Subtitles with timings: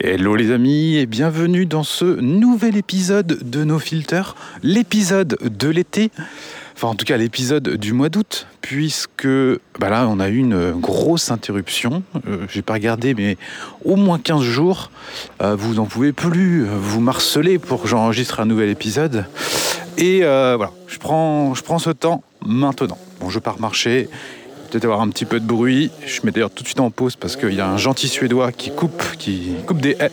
[0.00, 4.34] Hello les amis et bienvenue dans ce nouvel épisode de nos filters,
[4.64, 6.10] l'épisode de l'été,
[6.74, 9.28] enfin en tout cas l'épisode du mois d'août, puisque
[9.78, 13.36] bah là on a eu une grosse interruption, euh, j'ai pas regardé mais
[13.84, 14.90] au moins 15 jours,
[15.40, 19.26] euh, vous n'en pouvez plus vous marceler pour que j'enregistre un nouvel épisode,
[19.96, 22.98] et euh, voilà, je prends, je prends ce temps maintenant.
[23.20, 24.08] Bon je pars marcher,
[24.74, 25.92] peut-être avoir un petit peu de bruit.
[26.04, 28.50] Je mets d'ailleurs tout de suite en pause parce qu'il y a un gentil Suédois
[28.50, 30.10] qui coupe, qui coupe des haies.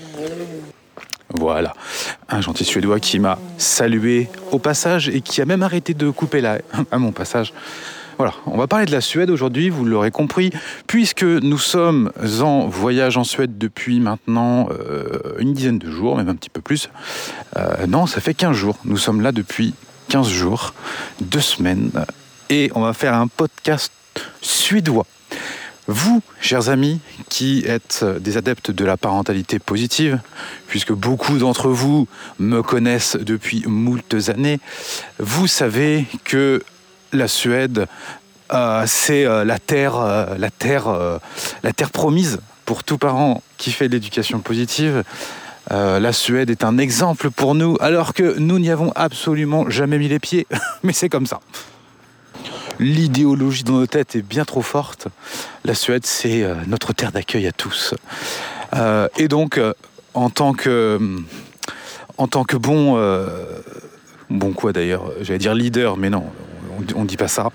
[1.33, 1.73] Voilà,
[2.29, 6.41] un gentil Suédois qui m'a salué au passage et qui a même arrêté de couper
[6.41, 7.53] la haie à mon passage.
[8.19, 10.51] Voilà, on va parler de la Suède aujourd'hui, vous l'aurez compris,
[10.85, 16.29] puisque nous sommes en voyage en Suède depuis maintenant euh, une dizaine de jours, même
[16.29, 16.91] un petit peu plus.
[17.57, 18.77] Euh, non, ça fait 15 jours.
[18.85, 19.73] Nous sommes là depuis
[20.09, 20.75] 15 jours,
[21.19, 21.89] deux semaines,
[22.51, 23.91] et on va faire un podcast
[24.41, 25.05] suédois.
[25.87, 30.19] Vous, chers amis, qui êtes des adeptes de la parentalité positive,
[30.67, 32.07] puisque beaucoup d'entre vous
[32.39, 34.59] me connaissent depuis moultes années,
[35.19, 36.63] vous savez que
[37.13, 37.87] la Suède,
[38.53, 40.87] euh, c'est euh, la terre, euh, la terre,
[41.63, 45.03] la terre promise pour tout parent qui fait de l'éducation positive.
[45.69, 50.09] La Suède est un exemple pour nous, alors que nous n'y avons absolument jamais mis
[50.09, 50.45] les pieds.
[50.83, 51.39] Mais c'est comme ça
[52.81, 55.07] l'idéologie dans nos têtes est bien trop forte.
[55.63, 57.93] La Suède, c'est euh, notre terre d'accueil à tous.
[58.75, 59.73] Euh, et donc, euh,
[60.15, 60.97] en tant que,
[62.57, 63.27] bon,
[64.29, 66.25] bon quoi d'ailleurs, j'allais dire leader, mais non,
[66.77, 67.49] on, on dit pas ça.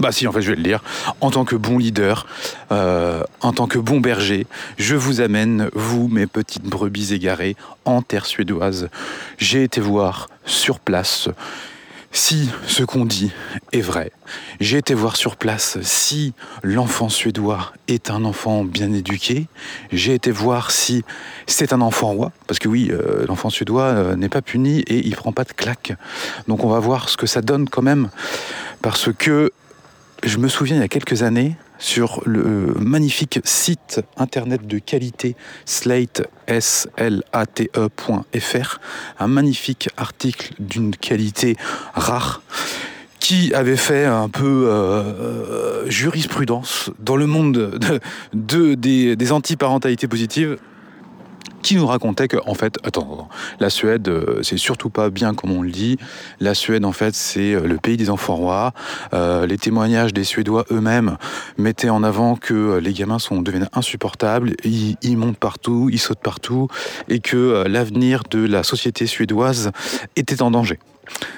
[0.00, 0.82] Bah si, en fait, je vais le dire.
[1.20, 2.26] En tant que bon leader,
[2.70, 8.26] en tant que bon berger, je vous amène, vous, mes petites brebis égarées, en terre
[8.26, 8.88] suédoise.
[9.38, 11.28] J'ai été voir sur place
[12.14, 13.32] si ce qu'on dit
[13.72, 14.12] est vrai.
[14.60, 19.48] J'ai été voir sur place si l'enfant suédois est un enfant bien éduqué.
[19.92, 21.04] J'ai été voir si
[21.46, 25.04] c'est un enfant roi, parce que oui, euh, l'enfant suédois euh, n'est pas puni et
[25.04, 25.92] il prend pas de claque.
[26.46, 28.08] Donc on va voir ce que ça donne quand même,
[28.80, 29.52] parce que
[30.22, 35.36] je me souviens il y a quelques années, sur le magnifique site internet de qualité
[35.64, 36.22] slate
[37.44, 38.78] slate.fr,
[39.18, 41.56] un magnifique article d'une qualité
[41.94, 42.42] rare
[43.20, 48.00] qui avait fait un peu euh, jurisprudence dans le monde de,
[48.34, 50.58] de- des, des antiparentalités positives
[51.64, 55.50] qui nous racontait que, en fait, attends, la Suède, euh, c'est surtout pas bien comme
[55.50, 55.96] on le dit.
[56.38, 58.74] La Suède, en fait, c'est euh, le pays des enfants rois.
[59.14, 61.16] Euh, les témoignages des Suédois eux-mêmes
[61.56, 66.68] mettaient en avant que les gamins sont deviennent insupportables, ils, montent partout, ils sautent partout,
[67.08, 69.70] et que l'avenir de la société suédoise
[70.16, 70.78] était en danger.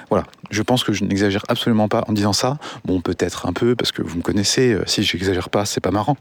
[0.09, 2.57] Voilà, je pense que je n'exagère absolument pas en disant ça.
[2.85, 5.91] Bon, peut-être un peu, parce que vous me connaissez, euh, si j'exagère pas, c'est pas
[5.91, 6.17] marrant.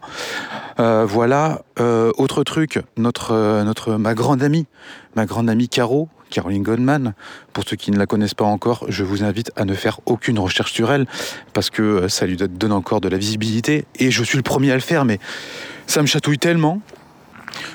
[0.80, 4.64] Euh, voilà, Euh, autre truc, notre, ma grande amie,
[5.14, 7.12] ma grande amie Caro, Caroline Goldman,
[7.52, 10.38] pour ceux qui ne la connaissent pas encore, je vous invite à ne faire aucune
[10.38, 11.06] recherche sur elle,
[11.52, 14.74] parce que ça lui donne encore de la visibilité, et je suis le premier à
[14.74, 15.18] le faire, mais
[15.86, 16.80] ça me chatouille tellement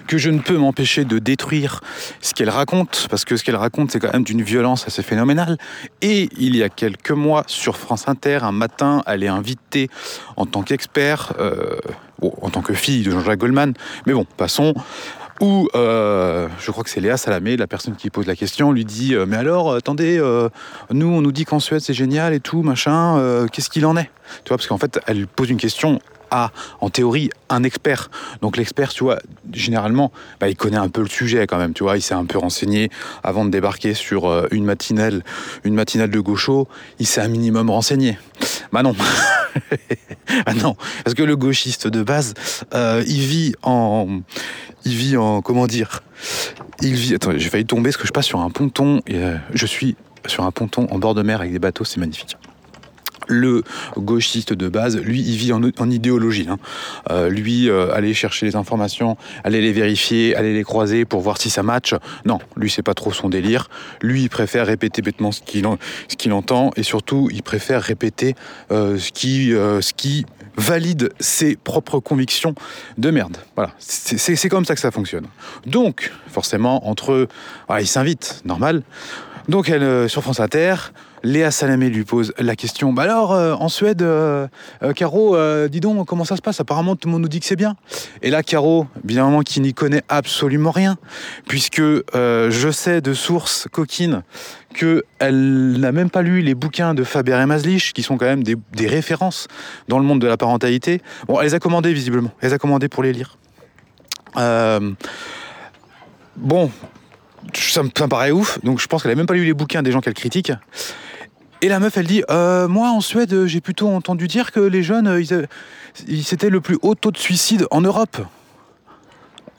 [0.07, 1.81] que je ne peux m'empêcher de détruire
[2.21, 5.57] ce qu'elle raconte, parce que ce qu'elle raconte, c'est quand même d'une violence assez phénoménale.
[6.01, 9.89] Et il y a quelques mois, sur France Inter, un matin, elle est invitée
[10.37, 11.77] en tant qu'expert, euh,
[12.21, 13.73] en tant que fille de Jean-Jacques Goldman,
[14.05, 14.73] mais bon, passons.
[15.39, 18.85] Où euh, je crois que c'est Léa Salamé, la personne qui pose la question, lui
[18.85, 20.19] dit euh, Mais alors, attendez,
[20.91, 24.11] nous on nous dit qu'en Suède c'est génial et tout, machin, qu'est-ce qu'il en est?
[24.43, 25.99] Tu vois, parce qu'en fait, elle pose une question
[26.31, 28.09] en théorie, un expert.
[28.41, 29.19] Donc l'expert, tu vois,
[29.53, 32.25] généralement, bah, il connaît un peu le sujet quand même, tu vois, il s'est un
[32.25, 32.89] peu renseigné
[33.23, 35.23] avant de débarquer sur euh, une matinale,
[35.63, 36.67] une matinale de gaucho,
[36.99, 38.17] il s'est un minimum renseigné.
[38.71, 38.95] Bah non.
[40.45, 42.33] ah non, parce que le gauchiste de base,
[42.73, 44.21] euh, il vit en,
[44.85, 46.01] il vit en, comment dire,
[46.81, 47.15] il vit.
[47.15, 49.95] Attends, j'ai failli tomber parce que je passe sur un ponton et euh, je suis
[50.27, 52.37] sur un ponton en bord de mer avec des bateaux, c'est magnifique.
[53.27, 53.63] Le
[53.97, 56.47] gauchiste de base, lui, il vit en, idéologie.
[56.49, 56.57] hein.
[57.09, 61.37] Euh, lui, euh, aller chercher les informations, aller les vérifier, aller les croiser pour voir
[61.37, 61.95] si ça match.
[62.25, 63.69] Non, lui, c'est pas trop son délire.
[64.01, 68.35] Lui, il préfère répéter bêtement ce qu'il entend et surtout, il préfère répéter
[68.71, 70.25] euh, ce qui,
[70.57, 72.55] valide ses propres convictions
[72.97, 73.37] de merde.
[73.55, 75.25] Voilà, c'est comme ça que ça fonctionne.
[75.65, 77.27] Donc, forcément, entre eux,
[77.67, 78.83] voilà, ils s'invitent, normal.
[79.47, 80.75] Donc, elle, sur France Inter,
[81.23, 84.47] Léa Salamé lui pose la question Bah alors, euh, en Suède, euh,
[84.81, 85.37] euh, Caro,
[85.67, 86.59] dis donc, comment ça se passe?
[86.59, 87.75] Apparemment, tout le monde nous dit que c'est bien.
[88.21, 90.97] Et là, Caro, bien évidemment, qui n'y connaît absolument rien,
[91.47, 94.23] puisque je sais de sources coquines
[94.73, 98.43] qu'elle n'a même pas lu les bouquins de Faber et Maslich, qui sont quand même
[98.43, 98.57] des,
[98.87, 99.47] références
[99.87, 101.01] dans le monde de la parentalité.
[101.27, 102.31] Bon, elle les a commandés, visiblement.
[102.41, 103.37] Elle les a commandés pour les lire.
[106.37, 106.71] Bon,
[107.53, 109.53] ça me, ça me paraît ouf, donc je pense qu'elle a même pas lu les
[109.53, 110.51] bouquins des gens qu'elle critique.
[111.61, 114.83] Et la meuf, elle dit euh, Moi, en Suède, j'ai plutôt entendu dire que les
[114.83, 115.45] jeunes, euh, ils, euh,
[116.23, 118.17] c'était le plus haut taux de suicide en Europe.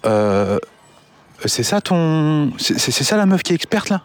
[0.05, 0.59] Euh,
[1.45, 2.53] c'est ça ton.
[2.59, 4.03] C'est ça la meuf qui est experte là?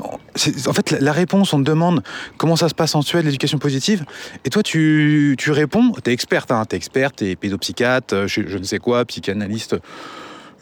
[0.00, 2.02] En fait, la, réponse, on te demande
[2.36, 4.04] comment ça se passe en Suède, l'éducation positive,
[4.44, 8.62] et toi, tu, tu réponds T'es experte, hein, t'es experte, t'es pédopsychiatre, euh, je, ne
[8.62, 9.76] sais quoi, psychanalyste,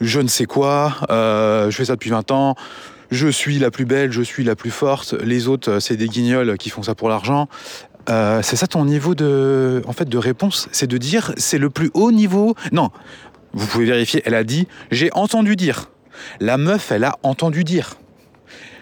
[0.01, 2.55] je ne sais quoi, euh, je fais ça depuis 20 ans
[3.11, 6.07] je suis la plus belle, je suis la plus forte, les autres, euh, c'est des
[6.07, 7.47] guignols qui font ça pour l'argent.
[8.09, 10.69] Euh, c'est ça ton niveau de, en fait, de réponse?
[10.71, 12.55] C'est de dire, c'est le plus haut niveau?
[12.71, 12.89] Non,
[13.53, 15.89] vous pouvez vérifier, elle a dit, j'ai entendu dire.
[16.39, 17.95] La meuf, elle a entendu dire.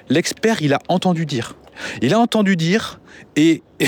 [0.10, 1.56] L'expert, il a entendu dire.
[2.01, 3.00] Il a entendu dire
[3.36, 3.63] et...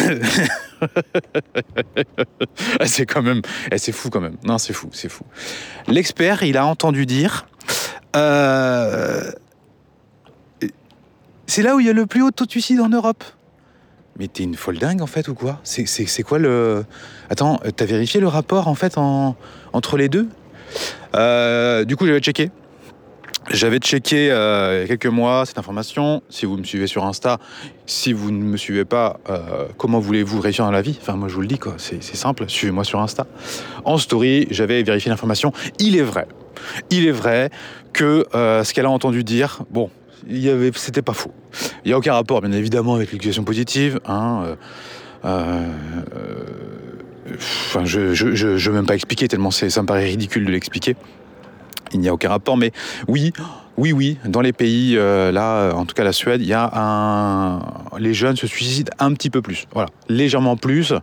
[2.79, 3.41] Ah, c'est quand même...
[3.71, 4.37] eh, c'est fou quand même.
[4.43, 5.23] Non, c'est fou, c'est fou.
[5.87, 7.47] L'expert, il a entendu dire...
[8.15, 9.31] euh,
[11.47, 13.23] c'est là où il y a le plus haut taux de suicide en Europe.
[14.19, 15.59] Mais t'es une folle dingue en fait ou quoi?
[15.63, 16.85] C'est- quoi le...
[17.29, 19.35] Attends, euh, t'as vérifié le rapport en fait en-
[19.73, 20.27] entre les deux?
[21.15, 22.49] Euh, Du coup j'avais checké.
[23.49, 26.21] J'avais checké euh, il y a quelques mois cette information.
[26.29, 27.37] Si vous me suivez sur Insta,
[27.85, 29.19] si vous ne me suivez pas,
[29.77, 30.97] comment voulez-vous réussir dans la vie?
[30.99, 33.25] Enfin moi je vous le dis quoi, c'est simple, suivez-moi sur Insta.
[33.85, 35.53] En story, j'avais vérifié l'information.
[35.79, 36.27] Il est vrai,
[36.89, 37.49] il est vrai
[37.93, 39.89] que ce qu'elle a entendu dire, bon,
[40.29, 41.31] il y avait, c'était pas faux.
[41.83, 43.99] Il n'y a aucun rapport, bien évidemment, avec l'éducation positive.
[44.05, 44.55] Hein, euh,
[45.25, 45.73] euh,
[47.35, 50.51] enfin, je je, je, je veux même pas expliquer, tellement ça me paraît ridicule de
[50.51, 50.95] l'expliquer.
[51.93, 52.71] Il n'y a aucun rapport, mais
[53.07, 53.31] oui,
[53.77, 56.69] oui, oui, dans les pays, euh, là, en tout cas la Suède, il y a
[56.73, 57.59] un...
[57.97, 59.67] Les jeunes se suicident un petit peu plus.
[59.73, 60.93] Voilà, légèrement plus.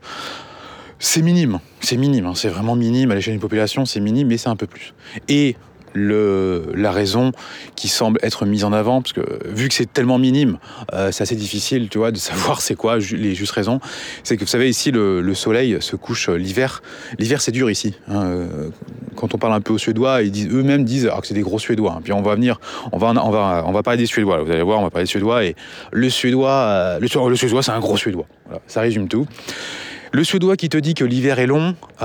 [0.99, 4.39] C'est minime, c'est minime, hein, c'est vraiment minime à l'échelle d'une population, c'est minime, mais
[4.39, 4.95] c'est un peu plus.
[5.29, 5.57] Et
[5.95, 7.33] la raison
[7.77, 10.59] qui semble être mise en avant, parce que vu que c'est tellement minime,
[10.93, 13.81] euh, c'est assez difficile, tu vois, de savoir c'est quoi les justes raisons.
[14.23, 16.83] C'est que vous savez ici le, le soleil se couche euh, l'hiver.
[17.19, 17.95] L'hiver c'est dur ici.
[18.09, 18.47] hein, euh,
[19.17, 21.93] quand on parle un peu aux Suédois, eux-mêmes disent ah, que c'est des gros Suédois.
[21.97, 22.01] hein.
[22.03, 22.59] Puis on va venir,
[22.93, 24.43] on va, on va, on va parler des Suédois.
[24.43, 25.55] Vous allez voir, on va parler des Suédois et
[25.93, 28.27] le Suédois, le, Suédois- c'est un gros Suédois.
[28.67, 29.27] Ça résume tout.
[30.13, 31.75] Le Suédois qui te dit que l'hiver est long,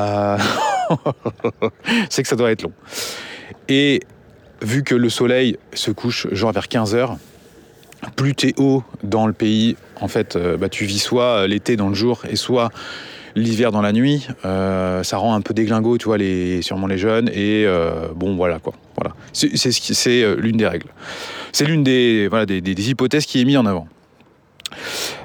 [2.10, 2.74] c'est que ça doit être long.
[3.70, 4.02] Et
[4.62, 7.18] vu que le soleil se couche genre vers 15 heures,
[8.16, 11.90] plus t'es haut dans le pays, en fait, euh, bah, tu vis soit l'été dans
[11.90, 12.70] le jour et soit
[13.36, 14.28] l'hiver dans la nuit.
[14.46, 17.30] Euh, ça rend un peu déglingo, tu vois, les, sûrement les jeunes.
[17.30, 18.74] Et euh, bon, voilà quoi.
[18.98, 19.16] Voilà.
[19.34, 20.88] C'est l'une des règles.
[21.52, 23.88] C'est l'une des, voilà, des, hypothèses qui est mise en avant.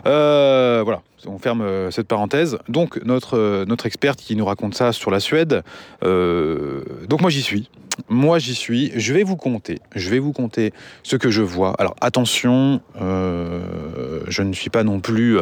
[0.04, 2.58] Voilà, on ferme euh, cette parenthèse.
[2.68, 5.62] Donc notre, euh, notre experte qui nous raconte ça sur la Suède,
[6.02, 7.70] euh, donc moi j'y suis.
[8.08, 8.92] Moi j'y suis.
[8.96, 9.78] Je vais vous compter.
[9.94, 10.72] Je vais vous compter
[11.02, 11.74] ce que je vois.
[11.78, 15.38] Alors attention, je ne suis pas non plus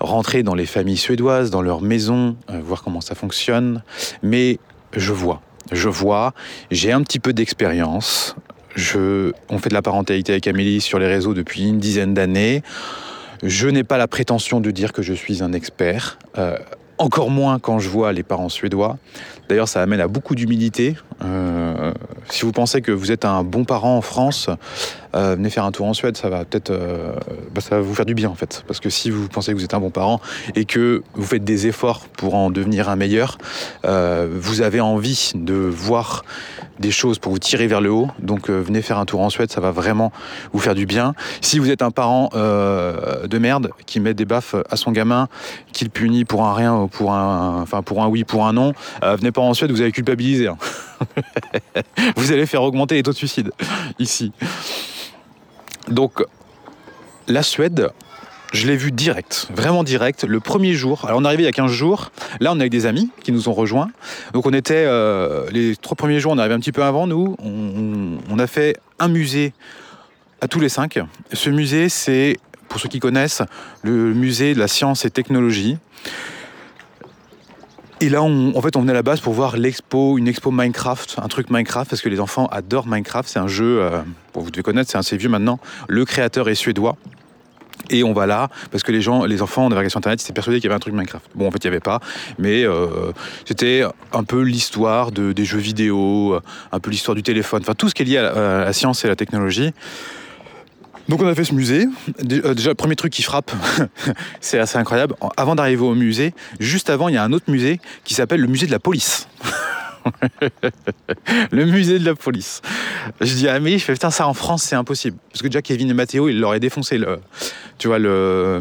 [0.00, 3.82] rentré dans les familles suédoises, dans leurs maisons, voir comment ça fonctionne,
[4.22, 4.58] mais
[4.96, 5.42] je vois.
[5.72, 6.32] Je vois.
[6.70, 8.34] J'ai un petit peu d'expérience.
[8.76, 12.62] On fait de la parentalité avec Amélie sur les réseaux depuis une dizaine d'années.
[13.42, 16.56] Je n'ai pas la prétention de dire que je suis un expert, euh,
[16.98, 18.98] encore moins quand je vois les parents suédois.
[19.48, 20.96] D'ailleurs, ça amène à beaucoup d'humilité.
[21.22, 21.92] Euh,
[22.28, 24.48] si vous pensez que vous êtes un bon parent en France,
[25.14, 27.14] euh, venez faire un tour en Suède, ça va peut-être, euh,
[27.54, 28.64] bah, ça va vous faire du bien en fait.
[28.66, 30.20] Parce que si vous pensez que vous êtes un bon parent
[30.54, 33.38] et que vous faites des efforts pour en devenir un meilleur,
[33.84, 36.24] vous avez envie de voir
[36.80, 38.08] des choses pour vous tirer vers le haut.
[38.18, 40.12] Donc venez faire un tour en Suède, ça va vraiment
[40.52, 41.14] vous faire du bien.
[41.40, 45.28] Si vous êtes un parent de merde qui met des baffes à son gamin,
[45.72, 48.52] qui le punit pour un rien, ou pour un, enfin pour un oui, pour un
[48.52, 50.48] non, venez pas en Suède, vous allez culpabiliser.
[50.48, 50.56] hein.
[52.16, 53.52] vous allez faire augmenter les taux de suicide
[53.98, 54.32] ici.
[55.88, 56.24] Donc
[57.28, 57.90] la Suède,
[58.52, 61.04] je l'ai vu direct, vraiment direct, le premier jour.
[61.06, 63.10] Alors on est arrivé il y a 15 jours, là on est avec des amis
[63.22, 63.90] qui nous ont rejoints.
[64.32, 67.06] Donc on était, euh, les trois premiers jours, on est arrivé un petit peu avant
[67.06, 69.52] nous, on a fait un musée
[70.40, 70.98] à tous les cinq.
[71.32, 72.36] Ce musée, c'est,
[72.68, 73.42] pour ceux qui connaissent,
[73.82, 75.78] le musée de la science et technologie.
[78.00, 80.50] Et là, on, en fait, on venait à la base pour voir l'expo, une expo
[80.50, 83.28] Minecraft, un truc Minecraft, parce que les enfants adorent Minecraft.
[83.28, 84.02] C'est un jeu, euh,
[84.34, 85.60] vous devez connaître, c'est assez vieux maintenant.
[85.88, 86.96] Le créateur est suédois.
[87.90, 90.32] Et on va là parce que les gens, les enfants en navigation internet, ils étaient
[90.32, 91.30] persuadés qu'il y avait un truc Minecraft.
[91.34, 92.00] Bon, en fait, il n'y avait pas,
[92.38, 93.12] mais euh,
[93.44, 96.38] c'était un peu l'histoire de, des jeux vidéo,
[96.72, 98.72] un peu l'histoire du téléphone, enfin tout ce qui est lié à la, à la
[98.72, 99.72] science et à la technologie.
[101.08, 101.86] Donc on a fait ce musée.
[102.30, 103.52] Euh, Déjà, le premier truc qui frappe,
[104.40, 105.14] c'est assez incroyable.
[105.36, 108.46] Avant d'arriver au musée, juste avant, il y a un autre musée qui s'appelle le
[108.46, 109.28] musée de la police.
[111.50, 112.62] le musée de la police.
[113.20, 115.16] Je dis à Amélie, je fais putain, ça en France, c'est impossible.
[115.30, 117.20] Parce que déjà, Kevin et Mathéo, ils l'auraient défoncé, le,
[117.78, 118.60] tu vois, le,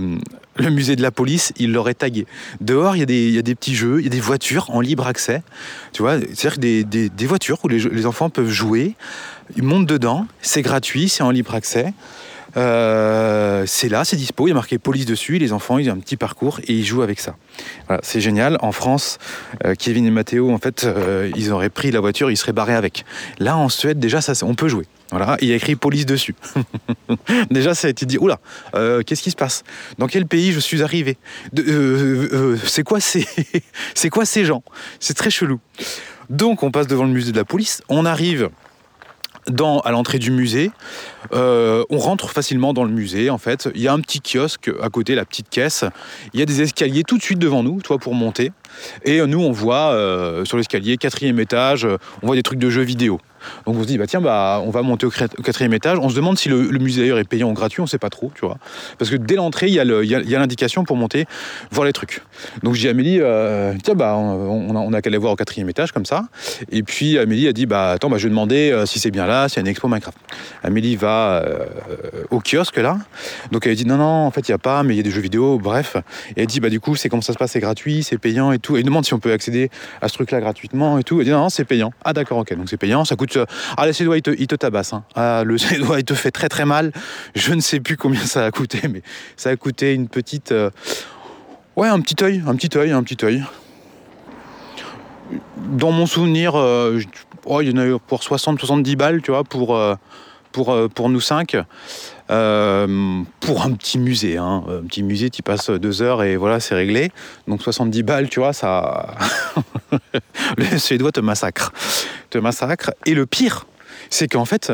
[0.59, 2.25] musée de la police, ils l'auraient tagué.
[2.61, 5.43] Dehors, il y, a des, petits jeux, il y a des voitures en libre accès.
[5.91, 8.95] Tu vois, c'est-à-dire des, des, voitures où les enfants peuvent jouer,
[9.55, 11.93] ils montent dedans, c'est gratuit, c'est en libre accès.
[12.55, 15.93] Euh, c'est là, c'est dispo, il y a marqué police dessus, les enfants, ils ont
[15.93, 17.35] un petit parcours et ils jouent avec ça.
[17.87, 18.57] Voilà, c'est génial.
[18.61, 19.17] En France,
[19.65, 22.75] euh, Kevin et Mathéo, en fait, euh, ils auraient pris la voiture, ils seraient barrés
[22.75, 23.05] avec.
[23.39, 24.85] Là, en Suède, déjà, ça, on peut jouer.
[25.11, 26.35] Voilà, il y a écrit police dessus.
[27.51, 28.39] déjà, ça a été dit, oula,
[29.05, 29.63] qu'est-ce qui se passe?
[29.99, 31.17] Dans quel pays je suis arrivé?
[32.65, 33.27] C'est quoi, ces...
[34.11, 34.63] quoi ces gens?
[34.99, 35.59] C'est très chelou.
[36.29, 38.49] Donc, on passe devant le musée de la police, on arrive
[39.47, 40.71] à l'entrée du musée.
[41.33, 43.69] Euh, on rentre facilement dans le musée, en fait.
[43.75, 45.85] Il y a un petit kiosque à côté, la petite caisse.
[46.33, 48.51] Il y a des escaliers tout de suite devant nous, toi, pour monter.
[49.03, 51.87] Et nous, on voit euh, sur l'escalier, quatrième étage,
[52.21, 53.19] on voit des trucs de jeux vidéo.
[53.65, 55.97] Donc on se dit, bah tiens, bah, on va monter au, quatrième étage.
[55.99, 58.09] On se demande si le, musée d'ailleurs est payant ou gratuit, on ne sait pas
[58.09, 58.57] trop, tu vois.
[58.97, 61.25] Parce que dès l'entrée, il y a l'indication pour monter,
[61.71, 62.21] voir les trucs.
[62.61, 66.05] Donc à Amélie, euh, tiens, bah, on, a, qu'à aller voir au quatrième étage comme
[66.05, 66.25] ça.
[66.71, 69.25] Et puis Amélie a dit, bah attends, bah, je vais demander euh, si c'est bien
[69.25, 70.17] là, s'il y a une expo Minecraft.
[70.63, 71.65] Amélie va euh,
[72.31, 72.97] au kiosque là.
[73.51, 75.03] Donc elle dit, non, non, en fait, il n'y a pas, mais il y a
[75.03, 75.97] des jeux vidéo, bref.
[76.35, 78.51] Et elle dit, bah du coup, c'est comment ça se passe, c'est gratuit, c'est payant
[78.51, 79.69] et Et elle demande si on peut accéder
[80.01, 81.19] à ce truc-là gratuitement et tout.
[81.19, 81.93] Elle dit, non, c'est payant.
[82.03, 83.37] Ah d'accord, ok, donc c'est payant, ça coûte
[83.77, 84.93] ah, le Suédois, il te, il te tabasse.
[84.93, 85.03] Hein.
[85.15, 86.91] Ah, le Suédois, il te fait très très mal.
[87.35, 89.01] Je ne sais plus combien ça a coûté, mais
[89.35, 90.51] ça a coûté une petite.
[90.51, 90.69] Euh...
[91.75, 93.43] Ouais, un petit œil, un petit œil, un petit œil.
[95.57, 96.99] Dans mon souvenir, euh,
[97.45, 99.95] oh, il y en a eu pour 60-70 balles, tu vois, pour, euh,
[100.51, 101.57] pour, euh, pour nous cinq.
[102.29, 104.37] Euh, pour un petit musée.
[104.37, 104.63] Hein.
[104.67, 107.11] Un petit musée, tu passes deux heures et voilà, c'est réglé.
[107.47, 109.15] Donc 70 balles, tu vois, ça.
[110.57, 111.73] le Suédois te massacre.
[112.29, 112.91] Te massacre.
[113.05, 113.65] Et le pire,
[114.09, 114.71] c'est qu'en fait,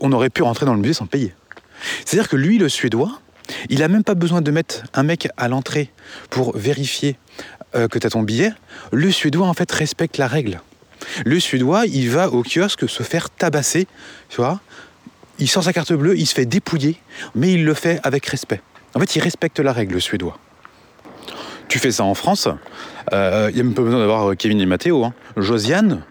[0.00, 1.34] on aurait pu rentrer dans le musée sans payer.
[2.04, 3.20] C'est-à-dire que lui, le Suédois,
[3.68, 5.90] il n'a même pas besoin de mettre un mec à l'entrée
[6.30, 7.16] pour vérifier
[7.74, 8.52] euh, que tu as ton billet.
[8.92, 10.60] Le Suédois, en fait, respecte la règle.
[11.24, 13.86] Le Suédois, il va au kiosque se faire tabasser,
[14.28, 14.60] tu vois,
[15.38, 16.96] il sort sa carte bleue, il se fait dépouiller,
[17.34, 18.60] mais il le fait avec respect.
[18.94, 20.38] En fait, il respecte la règle, le suédois.
[21.68, 22.48] Tu fais ça en France,
[23.12, 25.04] euh, il n'y a même pas besoin d'avoir Kevin et Mathéo.
[25.04, 25.14] Hein.
[25.36, 26.02] Josiane,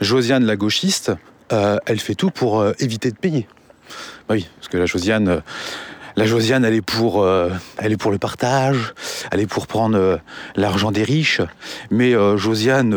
[0.00, 1.12] Josiane la gauchiste,
[1.52, 3.48] euh, elle fait tout pour euh, éviter de payer.
[4.28, 5.42] Bah oui, parce que la Josiane,
[6.16, 8.94] la Josiane, elle est pour, euh, elle est pour le partage,
[9.30, 10.16] elle est pour prendre euh,
[10.56, 11.40] l'argent des riches.
[11.90, 12.94] Mais euh, Josiane,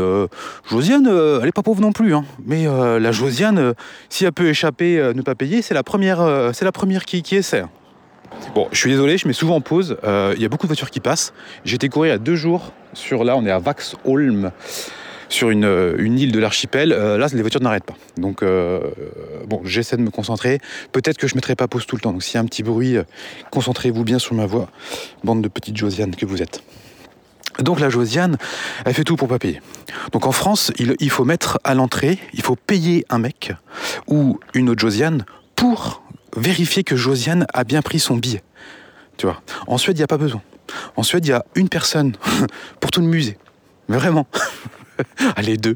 [0.70, 2.13] Josiane, elle est pas pauvre non plus.
[2.15, 2.25] Hein.
[2.46, 3.74] Mais la Josiane,
[4.10, 7.63] si elle peut échapper, ne pas payer, c'est la première, qui, qui essaie.
[8.55, 9.98] Bon, je suis désolé, je mets souvent en pause.
[10.03, 11.34] Il y a beaucoup de voitures qui passent.
[11.65, 14.51] Été courir a deux jours sur là, on est à Vaxholm
[15.33, 17.97] sur une, une, île de l'archipel, euh, là, les voitures n'arrêtent pas.
[18.17, 18.79] Donc, euh,
[19.47, 20.59] bon, j'essaie de me concentrer.
[20.91, 22.11] Peut-être que je ne mettrai pas pause tout le temps.
[22.11, 23.03] Donc, s'il y a un petit bruit, euh,
[23.49, 24.69] concentrez-vous bien sur ma voix,
[25.23, 26.63] bande de petites Josiane que vous êtes.
[27.59, 28.37] Donc la Josiane,
[28.83, 29.61] elle fait tout pour pas payer.
[30.11, 33.53] Donc en France, il, il faut mettre à l'entrée, il faut payer un mec
[34.07, 35.23] ou une autre Josiane
[35.55, 36.01] pour
[36.35, 38.41] vérifier que Josiane a bien pris son billet.
[39.17, 39.43] Tu vois.
[39.67, 40.41] En Suède, il n'y a pas besoin.
[40.95, 42.13] En Suède, il y a une personne
[42.79, 43.37] pour tout le musée.
[43.87, 44.25] Mais vraiment.
[45.41, 45.75] les deux.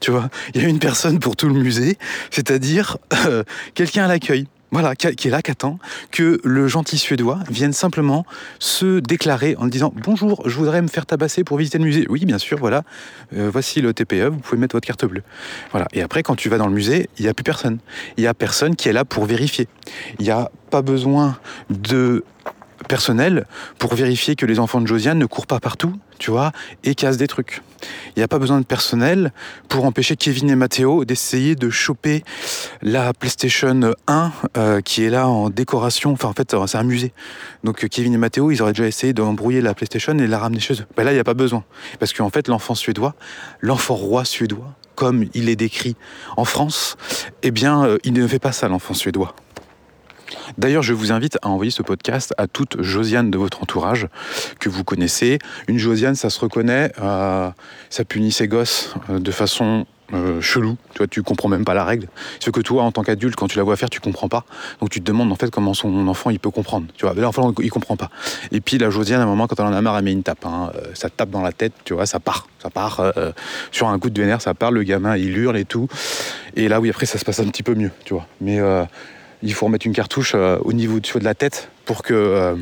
[0.00, 1.98] Tu vois, il y a une personne pour tout le musée,
[2.30, 3.44] c'est-à-dire euh,
[3.74, 4.46] quelqu'un à l'accueil.
[4.70, 5.78] Voilà, qui est là, qui attend
[6.10, 8.26] que le gentil suédois vienne simplement
[8.58, 12.06] se déclarer en disant Bonjour, je voudrais me faire tabasser pour visiter le musée.
[12.10, 12.82] Oui, bien sûr, voilà,
[13.34, 15.22] euh, voici le TPE, vous pouvez mettre votre carte bleue.
[15.70, 17.78] Voilà, et après, quand tu vas dans le musée, il n'y a plus personne.
[18.18, 19.68] Il n'y a personne qui est là pour vérifier.
[20.18, 21.38] Il n'y a pas besoin
[21.70, 22.24] de
[22.88, 23.46] personnel
[23.78, 26.52] pour vérifier que les enfants de Josiane ne courent pas partout, tu vois,
[26.82, 27.62] et cassent des trucs.
[28.16, 29.32] Il n'y a pas besoin de personnel
[29.68, 32.24] pour empêcher Kevin et Mathéo d'essayer de choper
[32.82, 36.12] la PlayStation 1 euh, qui est là en décoration.
[36.12, 37.12] Enfin, en fait, c'est un musée.
[37.62, 40.74] Donc, Kevin et Mathéo, ils auraient déjà essayé d'embrouiller la PlayStation et la ramener chez
[40.74, 40.86] eux.
[40.96, 41.64] Ben là, il n'y a pas besoin.
[42.00, 43.14] Parce qu'en fait, l'enfant suédois,
[43.60, 45.94] l'enfant roi suédois, comme il est décrit
[46.36, 46.96] en France,
[47.44, 49.36] eh bien, euh, il ne fait pas ça, l'enfant suédois.
[50.56, 54.08] D'ailleurs, je vous invite à envoyer ce podcast à toute Josiane de votre entourage
[54.60, 55.38] que vous connaissez.
[55.66, 57.50] Une Josiane, ça se reconnaît, euh,
[57.90, 60.78] ça punit ses gosses euh, de façon euh, chelou.
[60.92, 62.08] Tu vois, tu comprends même pas la règle.
[62.40, 64.44] Ce que toi, en tant qu'adulte, quand tu la vois faire, tu comprends pas.
[64.80, 66.86] Donc tu te demandes en fait comment son enfant il peut comprendre.
[66.96, 68.08] Tu vois, l'enfant il comprend pas.
[68.50, 70.22] Et puis la Josiane, à un moment, quand elle en a marre, elle met une
[70.22, 70.46] tape.
[70.46, 70.72] Hein.
[70.94, 73.32] Ça tape dans la tête, tu vois, ça part, ça part euh,
[73.70, 74.70] sur un coup de vénère, ça part.
[74.70, 75.88] Le gamin, il hurle et tout.
[76.56, 78.26] Et là, oui, après, ça se passe un petit peu mieux, tu vois.
[78.40, 78.84] Mais euh,
[79.42, 82.54] il faut remettre une cartouche euh, au niveau de la tête pour que, euh,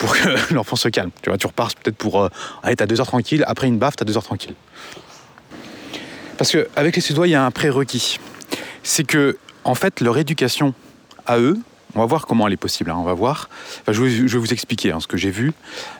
[0.50, 1.10] l'enfant se calme.
[1.22, 2.22] Tu repars peut-être pour...
[2.22, 2.28] Euh,
[2.62, 4.54] allez, t'as deux heures tranquille, après une baffe, t'as deux heures tranquille.
[6.38, 8.18] Parce qu'avec les Suédois, il y a un prérequis.
[8.82, 10.74] C'est que, en fait, leur éducation
[11.26, 11.58] à eux,
[11.94, 13.50] on va voir comment elle est possible, hein, on va voir.
[13.88, 15.52] je, vais, vous expliquer hein, ce que j'ai vu.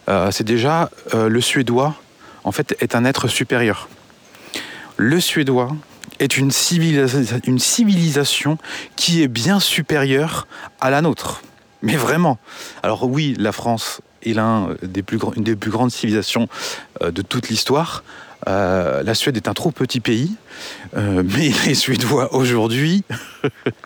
[0.09, 1.95] Euh, c'est déjà, le Suédois,
[2.45, 3.89] en fait, est un être supérieur.
[4.97, 5.73] Le Suédois
[6.21, 8.59] est une, civilisation
[8.95, 10.47] qui est bien supérieure
[10.81, 11.43] à la nôtre.
[11.83, 12.39] Mais vraiment.
[12.83, 16.49] Alors oui, la France est l'un des plus, une des plus grandes civilisations
[17.03, 18.05] euh, de toute l'histoire.
[18.49, 20.35] Euh, la Suède est un trop petit pays,
[20.97, 23.05] euh, mais les Suédois aujourd'hui,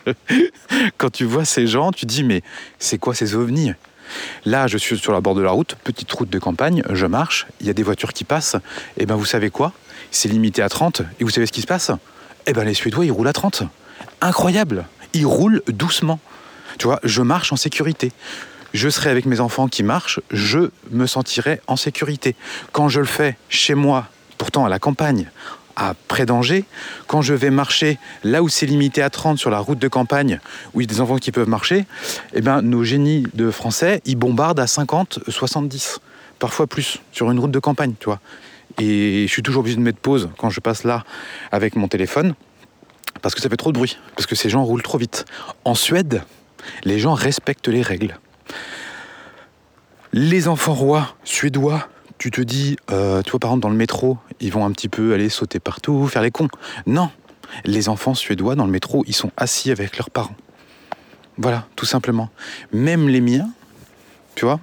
[0.97, 2.41] quand tu vois ces gens, tu dis mais
[2.79, 3.71] c'est quoi ces ovnis?
[4.45, 7.47] Là, je suis sur la bord de la route, petite route de campagne, je marche,
[7.59, 8.55] il y a des voitures qui passent,
[8.97, 9.73] et ben vous savez quoi?
[10.11, 11.91] C'est limité à 30, et vous savez ce qui se passe?
[12.47, 13.63] Eh ben les Suédois, ils roulent à 30.
[14.21, 16.19] Incroyable Ils roulent doucement.
[16.77, 18.11] Tu vois, je marche en sécurité
[18.75, 22.35] je serai avec mes enfants qui marchent, je me sentirai en sécurité.
[22.73, 25.29] Quand je le fais chez moi, pourtant à la campagne,
[25.77, 26.65] à près d'Angers,
[27.07, 30.39] quand je vais marcher là où c'est limité à 30 sur la route de campagne,
[30.73, 31.85] où il y a des enfants qui peuvent marcher,
[32.33, 35.99] eh ben, nos génies de français, ils bombardent à 50, 70,
[36.39, 38.19] parfois plus, sur une route de campagne, tu vois.
[38.79, 41.03] Et je suis toujours obligé de mettre pause quand je passe là
[41.51, 42.35] avec mon téléphone,
[43.21, 45.25] parce que ça fait trop de bruit, parce que ces gens roulent trop vite.
[45.63, 46.23] En Suède,
[46.83, 48.19] les gens respectent les règles.
[50.13, 54.17] Les enfants rois suédois, tu te dis, euh, tu vois par exemple dans le métro,
[54.39, 56.47] ils vont un petit peu aller sauter partout, faire les cons.
[56.85, 57.09] Non,
[57.63, 60.35] les enfants suédois dans le métro, ils sont assis avec leurs parents.
[61.37, 62.29] Voilà, tout simplement.
[62.71, 63.49] Même les miens,
[64.35, 64.59] tu vois,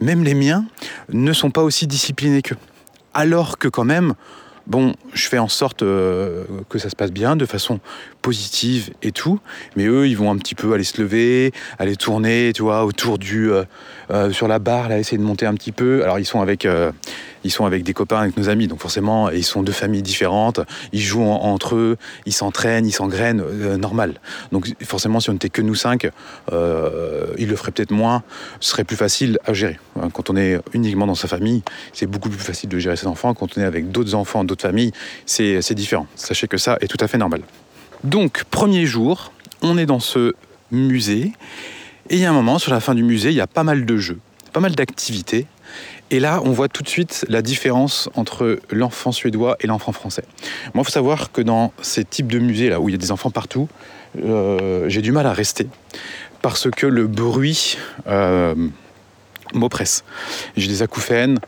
[0.00, 0.64] même les miens
[1.10, 2.56] ne sont pas aussi disciplinés qu'eux.
[3.14, 4.14] Alors que quand même,
[4.66, 7.80] bon, je fais en sorte euh, que ça se passe bien, de façon
[8.24, 9.38] positive et tout,
[9.76, 13.18] mais eux, ils vont un petit peu aller se lever, aller tourner, tu vois, autour
[13.18, 13.64] du, euh,
[14.10, 16.02] euh, sur la barre, là, essayer de monter un petit peu.
[16.02, 16.66] Alors, ils sont avec,
[17.44, 20.60] ils sont avec des copains, avec nos amis, donc forcément, ils sont de familles différentes,
[20.94, 23.44] ils jouent entre eux, ils s'entraînent, ils s'engrainent,
[23.76, 24.14] normal.
[24.52, 26.08] Donc, forcément, si on n'était que nous cinq,
[26.50, 28.22] ils le feraient peut-être moins,
[28.60, 29.78] ce serait plus facile à gérer.
[30.14, 33.34] Quand on est uniquement dans sa famille, c'est beaucoup plus facile de gérer ses enfants.
[33.34, 34.92] Quand on est avec d'autres enfants, d'autres familles,
[35.26, 36.06] c'est différent.
[36.14, 37.42] Sachez que ça est tout à fait normal.
[38.02, 40.34] Donc, premier jour, on est dans ce
[40.70, 41.32] musée,
[42.10, 43.64] et il y a un moment, sur la fin du musée, il y a pas
[43.64, 44.18] mal de jeux,
[44.52, 45.46] pas mal d'activités,
[46.10, 50.24] et là, on voit tout de suite la différence entre l'enfant suédois et l'enfant français.
[50.74, 52.98] Moi, il faut savoir que dans ces types de musées, là où il y a
[52.98, 53.68] des enfants partout,
[54.22, 55.66] euh, j'ai du mal à rester,
[56.42, 57.78] parce que le bruit...
[58.06, 58.54] Euh,
[59.52, 60.04] m'oppresse.
[60.56, 61.38] J'ai des acouphènes,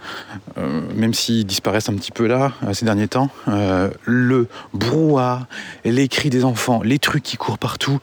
[0.58, 3.30] euh, même s'ils disparaissent un petit peu là, euh, ces derniers temps.
[3.48, 5.46] Euh, le brouhaha,
[5.84, 7.98] les cris des enfants, les trucs qui courent partout,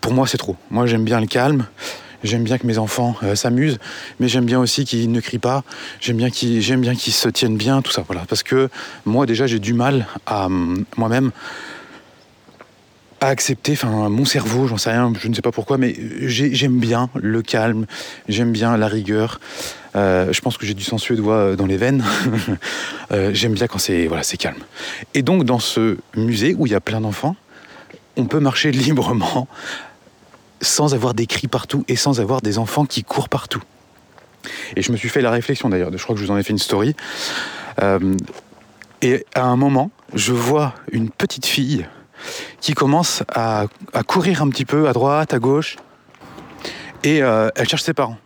[0.00, 0.56] pour moi c'est trop.
[0.70, 1.66] Moi j'aime bien le calme.
[2.24, 3.78] J'aime bien que mes enfants s'amusent,
[4.20, 5.64] mais j'aime bien aussi qu'ils ne crient pas.
[5.98, 8.04] J'aime bien qu'ils, j'aime se tiennent bien, tout ça.
[8.06, 8.68] Voilà, parce que
[9.04, 10.46] moi déjà j'ai du mal à
[10.96, 11.32] moi-même
[13.22, 16.80] à accepter, enfin mon cerveau, j'en sais rien, je ne sais pas pourquoi, mais j'aime
[16.80, 17.86] bien le calme,
[18.28, 19.38] j'aime bien la rigueur.
[19.94, 22.04] Euh, je pense que j'ai du sang suédois euh, dans les veines.
[23.10, 24.62] Euh, j'aime bien quand c'est voilà, c'est calme.
[25.12, 27.36] Et donc dans ce musée où il y a plein d'enfants,
[28.16, 29.48] on peut marcher librement
[30.62, 33.62] sans avoir des cris partout et sans avoir des enfants qui courent partout.
[34.76, 36.42] Et je me suis fait la réflexion d'ailleurs, je crois que je vous en ai
[36.42, 36.96] fait une story.
[39.02, 41.86] et à un moment, je vois une petite fille
[42.60, 43.66] qui commence à,
[44.06, 45.76] courir un petit peu à droite, à gauche,
[47.02, 48.18] et euh, elle cherche ses parents.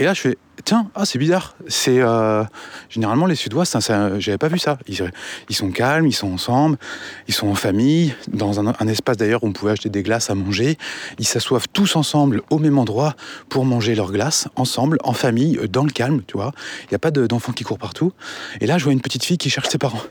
[0.00, 1.56] Et là, je fais, tiens, ah, c'est bizarre.
[1.66, 2.44] C'est euh,
[2.88, 3.80] généralement les Suédois, ça,
[4.20, 4.78] j'avais pas vu ça.
[4.86, 6.78] Ils, sont calmes, ils sont ensemble,
[7.26, 10.36] ils sont en famille, dans un, espace d'ailleurs où on pouvait acheter des glaces à
[10.36, 10.78] manger.
[11.18, 13.14] Ils s'assoivent tous ensemble au même endroit
[13.48, 16.52] pour manger leurs glaces ensemble, en famille, dans le calme, tu vois.
[16.84, 18.12] Il n'y a pas d'enfants qui courent partout.
[18.60, 20.02] Et là, je vois une petite fille qui cherche ses parents.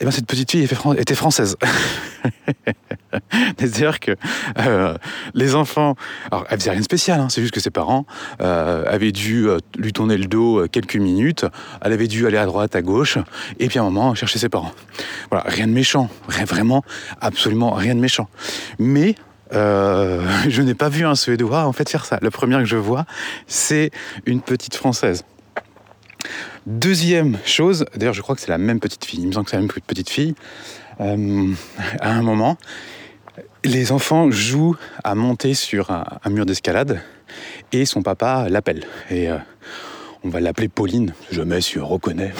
[0.00, 1.56] Et bien cette petite fille était française.
[3.58, 4.12] C'est-à-dire que
[4.58, 4.96] euh,
[5.34, 5.94] les enfants,
[6.30, 8.04] alors elle faisait rien de spécial, hein, c'est juste que ses parents
[8.40, 11.46] euh, avaient dû euh, lui tourner le dos quelques minutes,
[11.80, 13.18] elle avait dû aller à droite, à gauche,
[13.58, 14.72] et puis à un moment chercher ses parents.
[15.30, 16.84] Voilà, rien de méchant, rien, vraiment,
[17.20, 18.28] absolument rien de méchant.
[18.78, 19.14] Mais
[19.52, 22.18] je n'ai pas vu un Suédois en fait faire ça.
[22.20, 23.06] La première que je vois,
[23.46, 23.92] c'est
[24.26, 25.24] une petite Française.
[26.66, 29.50] Deuxième chose, d'ailleurs je crois que c'est la même petite fille, il me semble que
[29.50, 30.34] c'est la même petite fille,
[31.00, 31.52] euh,
[32.00, 32.56] à un moment,
[33.64, 37.02] les enfants jouent à monter sur un, mur d'escalade
[37.72, 38.84] et son papa l'appelle.
[39.10, 39.38] Et euh,
[40.24, 42.32] on va l'appeler Pauline, jamais si on reconnaît.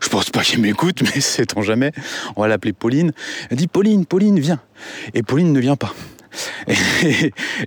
[0.00, 1.92] Je pense pas qu'il m'écoute, mais sait-on jamais.
[2.36, 3.12] On va l'appeler Pauline.
[3.50, 4.60] Elle dit Pauline, Pauline, viens.
[5.14, 5.94] Et Pauline ne vient pas.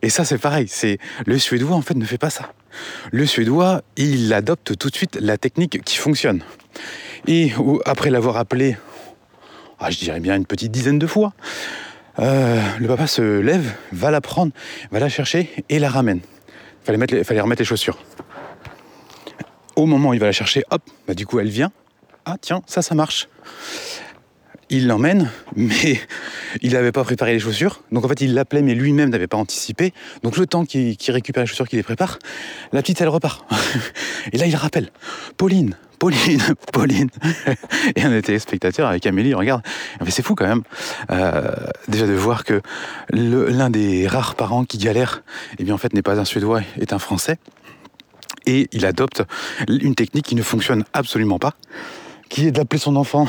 [0.02, 0.68] Et, ça, c'est pareil.
[0.68, 2.54] C'est le Suédois en fait ne fait pas ça.
[3.12, 6.44] Le Suédois, il adopte tout de suite la technique qui fonctionne.
[7.28, 7.54] Et
[7.86, 8.76] après l'avoir appelé
[9.86, 11.34] ah, je dirais bien une petite dizaine de fois.
[12.20, 14.54] Euh, le papa se lève, va la prendre,
[14.92, 16.22] va la chercher et la ramène.
[16.86, 17.98] Fallait, mettre fallait remettre les chaussures.
[19.76, 21.72] Au moment où il va la chercher, hop, bah du coup elle vient.
[22.24, 23.28] Ah tiens, ça, ça marche
[24.74, 26.00] il l'emmène, mais
[26.62, 27.82] il n'avait pas préparé les chaussures.
[27.92, 29.94] Donc en fait, il l'appelait, mais lui-même n'avait pas anticipé.
[30.24, 32.20] Donc le temps qu'il récupère les chaussures, qu'il les prépare,
[32.72, 33.46] la petite, elle repart.
[34.34, 34.90] Et là, il rappelle
[35.38, 36.42] Pauline, Pauline,
[36.74, 37.10] Pauline.
[37.96, 39.62] Et on était spectateurs avec Amélie, regarde.
[40.04, 40.64] Mais c'est fou quand même.
[41.12, 41.52] Euh,
[41.88, 42.62] déjà de voir que
[43.12, 45.24] l'un des rares parents qui galère,
[45.60, 47.38] eh bien en fait n'est pas un Suédois, est un Français.
[48.46, 49.24] Et il adopte
[49.70, 51.54] une technique qui ne fonctionne absolument pas
[52.30, 53.28] qui est d'appeler son enfant.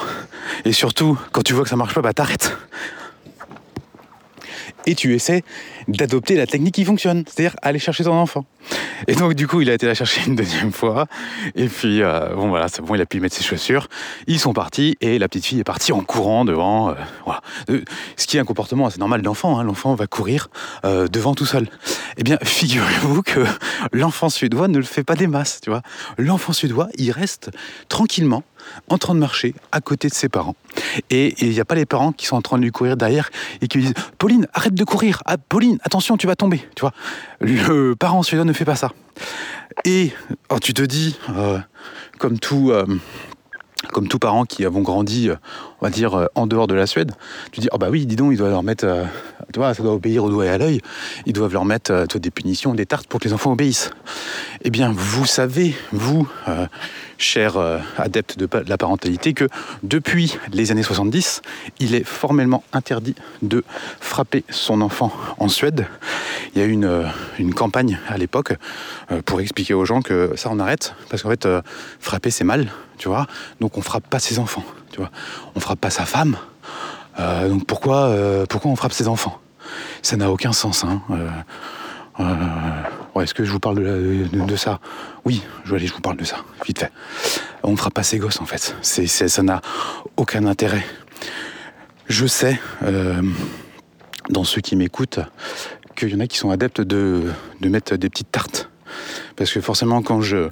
[0.65, 2.57] Et surtout, quand tu vois que ça marche pas, bah t'arrêtes.
[4.87, 5.43] Et tu essaies
[5.89, 8.45] d'adopter la technique qui fonctionne, c'est-à-dire aller chercher ton enfant.
[9.07, 11.07] Et donc du coup, il a été la chercher une deuxième fois.
[11.55, 13.89] Et puis euh, bon voilà, c'est bon, il a pu mettre ses chaussures.
[14.27, 16.91] Ils sont partis et la petite fille est partie en courant devant.
[16.91, 16.95] Euh.
[17.71, 17.83] Euh,
[18.17, 19.59] ce qui est un comportement assez normal d'enfant.
[19.59, 19.65] Hein.
[19.65, 20.49] L'enfant va courir
[20.85, 21.69] devant tout seul.
[22.17, 23.41] Eh bien, figurez-vous que
[23.93, 25.83] l'enfant suédois ne le fait pas des masses, tu vois.
[26.19, 27.51] L'enfant suédois, il reste
[27.89, 28.43] tranquillement
[28.89, 30.57] en train de marcher à côté de ses parents.
[31.11, 33.31] Et il n'y a pas les parents qui sont en train de lui courir derrière
[33.61, 35.23] et qui lui disent Pauline, arrête de courir.
[35.27, 36.67] Ah, Pauline, attention, tu vas tomber.
[36.75, 36.93] Tu vois,
[37.41, 38.93] le parent suédois ne fait pas ça.
[39.85, 40.13] Et
[40.51, 41.59] oh, tu te dis, euh,
[42.19, 42.71] comme tout.
[42.71, 42.87] Euh,
[43.93, 45.37] comme tous parents qui avons grandi, euh,
[45.85, 47.13] on va dire, en dehors de la Suède,
[47.53, 48.87] tu dis, oh bah oui, dis donc, ils doivent leur mettre,
[49.53, 50.81] tu vois, ça doit obéir au doigt et à l'œil,
[51.27, 53.91] ils doivent leur mettre des punitions, des tartes pour que les enfants obéissent.
[54.63, 56.27] Eh bien, vous savez, vous,
[57.19, 59.49] cher euh, adepte de la parentalité, que
[59.83, 61.43] depuis les années 70,
[61.81, 63.65] il est formellement interdit de
[64.01, 65.87] frapper son enfant en Suède.
[66.55, 67.05] Il y a eu une, euh,
[67.39, 68.55] une campagne à l'époque
[69.11, 71.49] euh, pour expliquer aux gens que ça on arrête, parce qu'en fait,
[72.01, 73.27] frapper c'est mal, tu vois,
[73.61, 74.65] donc on frappe pas ses enfants,
[74.95, 75.11] tu vois,
[75.57, 76.37] on frappe pas sa femme,
[77.19, 78.15] donc pourquoi,
[78.49, 79.41] pourquoi on frappe ses enfants?
[80.03, 80.85] Ça n'a aucun sens.
[80.85, 81.03] Hein.
[82.21, 84.81] Euh, est-ce que je vous parle de, ça?
[85.25, 86.93] Oui, je, allez, je vous parle de ça, vite fait.
[87.63, 88.77] On ne fera pas ses gosses en fait.
[88.83, 89.61] Ça n'a
[90.17, 90.85] aucun intérêt.
[92.07, 93.23] Je sais, euh,
[94.31, 95.21] dans ceux qui m'écoutent,
[95.97, 98.69] qu'il y en a qui sont adeptes de, de mettre des petites tartes.
[99.37, 100.51] Parce que forcément, quand je,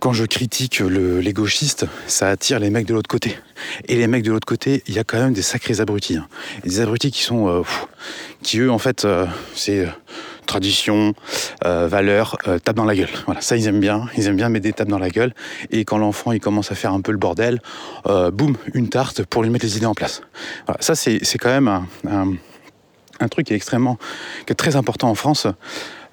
[0.00, 3.36] quand je critique les gauchistes, ça attire les mecs de l'autre côté.
[3.86, 6.16] Et les mecs de l'autre côté, il y a quand même des sacrés abrutis.
[6.16, 6.28] Hein.
[6.64, 7.62] Des abrutis qui sont, euh,
[8.42, 9.06] qui eux, en fait,
[9.54, 9.86] c'est
[10.48, 11.14] tradition,
[11.64, 13.10] euh, valeur, euh, tape dans la gueule.
[13.26, 15.32] Voilà, ça ils aiment bien, ils aiment bien mettre des tapes dans la gueule.
[15.70, 17.60] Et quand l'enfant il commence à faire un peu le bordel,
[18.08, 20.22] euh, boum, une tarte pour lui mettre les idées en place.
[20.66, 23.98] Voilà, ça c'est, quand même un, truc qui est extrêmement,
[24.46, 25.46] qui est très important en France.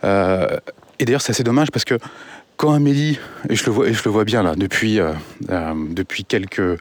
[0.04, 1.98] et d'ailleurs c'est assez dommage parce que
[2.58, 5.00] quand Amélie, et je le vois, bien là, depuis,
[5.50, 6.80] depuis quelques,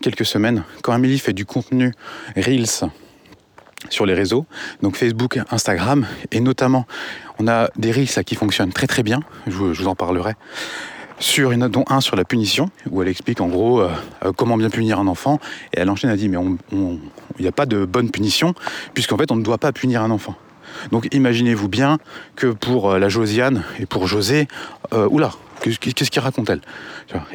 [0.00, 1.92] quelques semaines, quand Amélie fait du contenu
[2.36, 2.90] Reels
[3.90, 4.46] sur les réseaux,
[4.82, 6.86] donc Facebook, Instagram, et notamment,
[7.38, 10.34] on a des reels qui fonctionnent très très bien, je vous, en parlerai,
[11.18, 13.90] sur dont un sur la punition, où elle explique en gros euh,
[14.24, 15.38] euh, comment bien punir un enfant,
[15.72, 16.38] et elle enchaîne, elle dit, mais
[16.72, 16.98] il
[17.40, 18.54] n'y a pas de bonne punition,
[18.94, 20.36] puisqu'en fait on ne doit pas punir un enfant.
[20.90, 21.98] Donc imaginez-vous bien
[22.36, 24.48] que pour euh, la Josiane et pour José,
[24.92, 25.32] oula,
[25.62, 26.60] Qu'est-ce qu'il raconte elle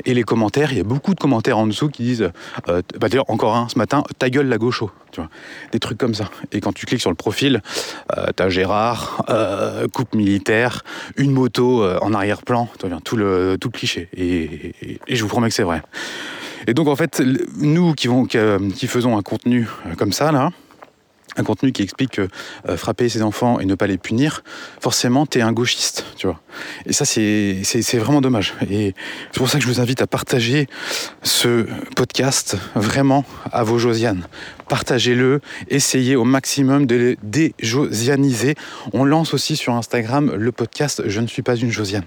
[0.06, 2.30] Et les commentaires, il y a beaucoup de commentaires en dessous qui disent,
[2.68, 5.30] euh, bah d'ailleurs encore un ce matin, ta gueule la gaucho, tu vois,
[5.72, 6.30] des trucs comme ça.
[6.52, 7.62] Et quand tu cliques sur le profil,
[8.18, 10.84] euh, t'as Gérard, euh, coupe militaire,
[11.16, 12.68] une moto euh, en arrière-plan,
[13.04, 14.10] tout le tout cliché.
[14.16, 14.74] Et,
[15.08, 15.82] je vous promets que c'est vrai.
[16.68, 17.22] Et donc en fait,
[17.58, 20.52] nous qui faisons un contenu comme ça là,
[21.38, 22.28] un contenu qui explique que
[22.68, 24.44] euh, frapper ses enfants et ne pas les punir,
[24.82, 26.42] forcément, tu es un gauchiste, tu vois.
[26.86, 28.54] Et ça, c'est vraiment dommage.
[28.70, 28.94] Et
[29.32, 30.68] c'est pour ça que je vous invite à partager
[31.24, 34.24] ce podcast vraiment à vos Josianes.
[34.68, 38.56] Partagez-le, essayez au maximum de les déjosianiser.
[38.92, 42.04] On lance aussi sur Instagram le podcast Je ne suis pas une Josiane.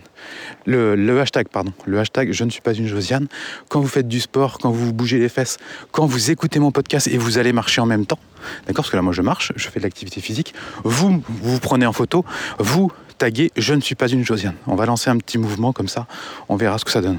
[0.67, 1.73] Le, le hashtag, pardon.
[1.87, 3.29] Le hashtag Je ne suis pas une Josiane.
[3.69, 5.57] Quand vous faites du sport, quand vous bougez les fesses,
[5.93, 8.19] quand vous écoutez mon podcast et vous allez marcher en même temps,
[8.67, 10.55] D'accord Parce que là, moi, je marche, je fais de l'activité physique.
[10.85, 12.25] Vous, vous prenez en photo,
[12.59, 14.55] vous taguez Je ne suis pas une Josiane.
[14.67, 16.07] On va lancer un petit mouvement comme ça,
[16.49, 17.19] on verra ce que ça donne.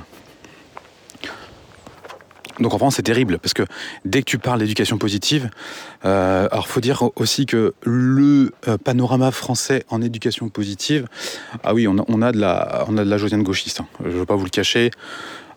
[2.60, 3.64] Donc en France, c'est terrible parce que
[4.06, 5.50] dès que tu parles d'éducation positive,
[6.06, 11.08] euh, alors faut dire aussi que le euh, panorama français en éducation positive,
[11.64, 13.82] ah oui, on a, de la, on a de la Josiane gauchiste.
[13.82, 13.88] Hein.
[14.04, 14.92] Je ne veux pas vous le cacher.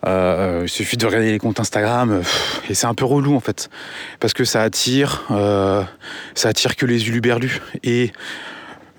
[0.05, 2.21] Euh, il suffit de regarder les comptes Instagram
[2.69, 3.71] et c'est un peu relou en fait
[4.19, 5.23] parce que ça attire,
[6.35, 8.11] ça attire que les uluberlus et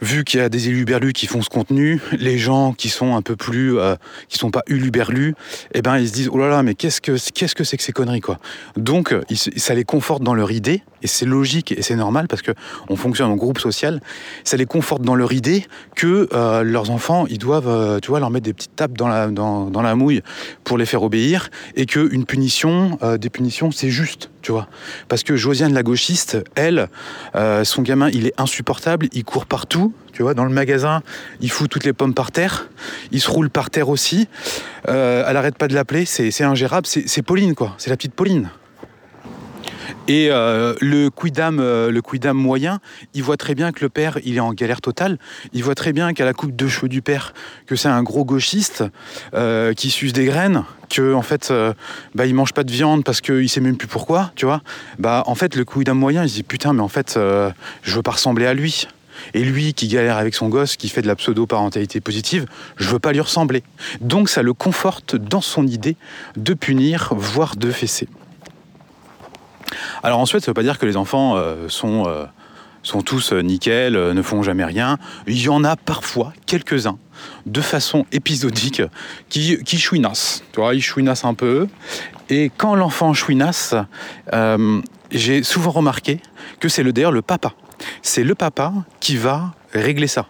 [0.00, 3.22] vu qu'il y a des éluberlus qui font ce contenu, les gens qui sont un
[3.22, 3.96] peu plus, euh,
[4.28, 5.34] qui sont pas uluberlus,
[5.74, 8.20] eh ben ils se disent oh là là, mais qu'est-ce que c'est que ces conneries
[8.20, 8.38] quoi?
[8.76, 9.14] Donc
[9.56, 12.52] ça les conforte dans leur idée et c'est logique et c'est normal parce que
[12.88, 14.00] on fonctionne en groupe social.
[14.44, 18.20] Ça les conforte dans leur idée que euh, leurs enfants ils doivent, euh, tu vois,
[18.20, 20.22] leur mettre des petites tapes dans la dans la mouille
[20.64, 24.30] pour les faire obéir et que une punition, des punitions, c'est juste,
[25.08, 26.88] Parce que Josiane la gauchiste, elle,
[27.64, 31.02] son gamin, il est insupportable, il court partout tu vois, dans le magasin,
[31.42, 32.70] il fout toutes les pommes par terre,
[33.12, 34.28] il se roule par terre aussi.
[34.88, 38.48] Euh, elle arrête pas de l'appeler, c'est ingérable, c'est Pauline, quoi, c'est la petite Pauline.
[40.08, 42.80] Et euh, le quidam, euh, le moyen,
[43.14, 45.18] il voit très bien que le père, il est en galère totale.
[45.52, 47.34] Il voit très bien qu'à la coupe de cheveux du père,
[47.66, 48.84] que c'est un gros gauchiste
[49.76, 51.52] qui suce des graines, que en fait,
[52.14, 54.62] bah, il mange pas de viande parce qu'il sait même plus pourquoi, tu vois.
[54.98, 57.18] Bah, en fait, le quidam moyen, il se dit putain, mais en fait,
[57.82, 58.88] je veux pas ressembler à lui.
[59.34, 62.46] Et lui qui galère avec son gosse, qui fait de la pseudo-parentalité positive,
[62.76, 63.62] je veux pas lui ressembler.
[64.00, 65.96] Donc ça le conforte dans son idée
[66.36, 68.08] de punir, voire de fesser.
[70.02, 72.24] Alors ensuite, ça veut pas dire que les enfants euh, sont, euh,
[72.82, 74.98] sont tous euh, nickel, ne font jamais rien.
[75.26, 76.98] Il y en a parfois quelques-uns,
[77.46, 78.82] de façon épisodique,
[79.28, 80.42] qui, chouinassent.
[80.52, 81.68] Tu vois, ils chouinassent un peu.
[82.28, 83.74] Et quand l'enfant chouinasse,
[85.10, 86.20] j'ai souvent remarqué
[86.60, 87.52] que c'est le d'ailleurs le papa
[88.00, 90.26] c'est le papa qui va régler ça.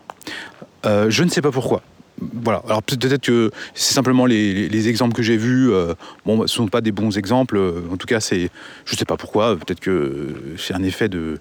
[0.85, 1.83] Je ne sais pas pourquoi.
[2.18, 2.62] Voilà.
[2.66, 5.70] Alors peut-être que c'est simplement les, exemples que j'ai vus.
[5.72, 7.61] Euh, bon, ce ne sont pas des bons exemples.
[7.90, 8.50] En tout cas, c'est,
[8.85, 9.57] je sais pas pourquoi.
[9.57, 11.38] Peut-être que c'est un effet de,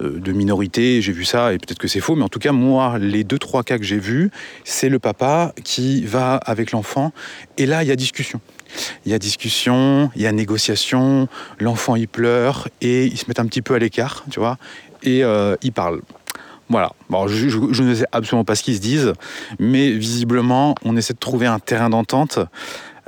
[0.00, 1.02] euh, de minorité.
[1.02, 2.16] J'ai vu ça et peut-être que c'est faux.
[2.16, 4.30] Mais en tout cas, moi, les deux trois cas que j'ai vus,
[4.64, 7.12] c'est le papa qui va avec l'enfant.
[7.58, 8.40] Et là, il y a discussion.
[9.06, 11.28] Il y a discussion, il y a négociation,
[11.60, 14.58] l'enfant il pleure et il se met un petit peu à l'écart, tu vois
[15.04, 16.00] et euh, ils parlent.
[16.68, 16.92] Voilà.
[17.10, 19.12] Bon, je, ne sais absolument pas ce qu'ils se disent,
[19.58, 22.38] mais visiblement, on essaie de trouver un terrain d'entente.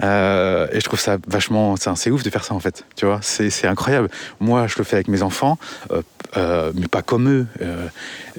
[0.03, 2.85] Euh, et je trouve ça vachement, c'est ouf de faire ça en fait.
[2.97, 4.09] Tu vois, c'est incroyable.
[4.41, 5.59] Moi, je le fais avec mes enfants.
[5.91, 6.03] Euh,
[6.37, 7.47] euh, mais pas comme eux.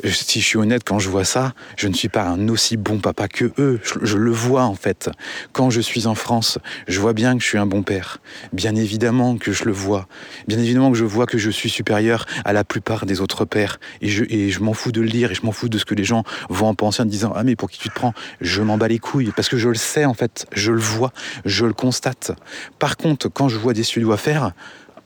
[0.06, 3.00] Si je suis honnête, quand je vois ça, je ne suis pas un aussi bon
[3.00, 3.80] papa que eux.
[3.84, 5.10] Je, le vois en fait.
[5.54, 8.20] Quand je suis en France, je vois bien que je suis un bon père.
[8.54, 10.08] Bien évidemment que je le vois.
[10.48, 13.80] Bien évidemment que je vois que je suis supérieur à la plupart des autres pères.
[14.02, 16.04] Et je, m'en fous de le dire et je m'en fous de ce que les
[16.04, 18.13] gens vont en penser en disant Ah, mais pour qui tu te prends?
[18.41, 19.32] Je m'en bats les couilles.
[19.36, 20.46] Parce que je le sais en fait.
[20.54, 21.13] Je le vois.
[21.47, 22.31] Je le constate.
[22.77, 24.51] Par contre, quand je vois des Suédois faire,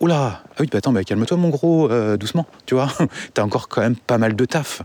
[0.02, 2.92] Oula, ah oui, bah attends, bah calme-toi mon gros, euh, doucement, tu vois.
[3.36, 4.82] T'as encore quand même pas mal de taf.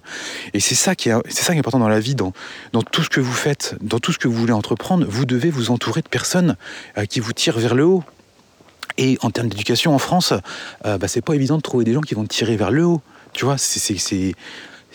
[0.52, 2.34] Et c'est ça qui est, c'est ça qui est important dans la vie, dans,
[2.74, 5.48] dans tout ce que vous faites, dans tout ce que vous voulez entreprendre, vous devez
[5.48, 6.56] vous entourer de personnes
[6.98, 8.04] euh, qui vous tirent vers le haut.
[8.98, 10.34] Et en termes d'éducation en France,
[10.84, 13.00] euh, bah, c'est pas évident de trouver des gens qui vont tirer vers le haut.
[13.32, 13.96] Tu vois, c'est,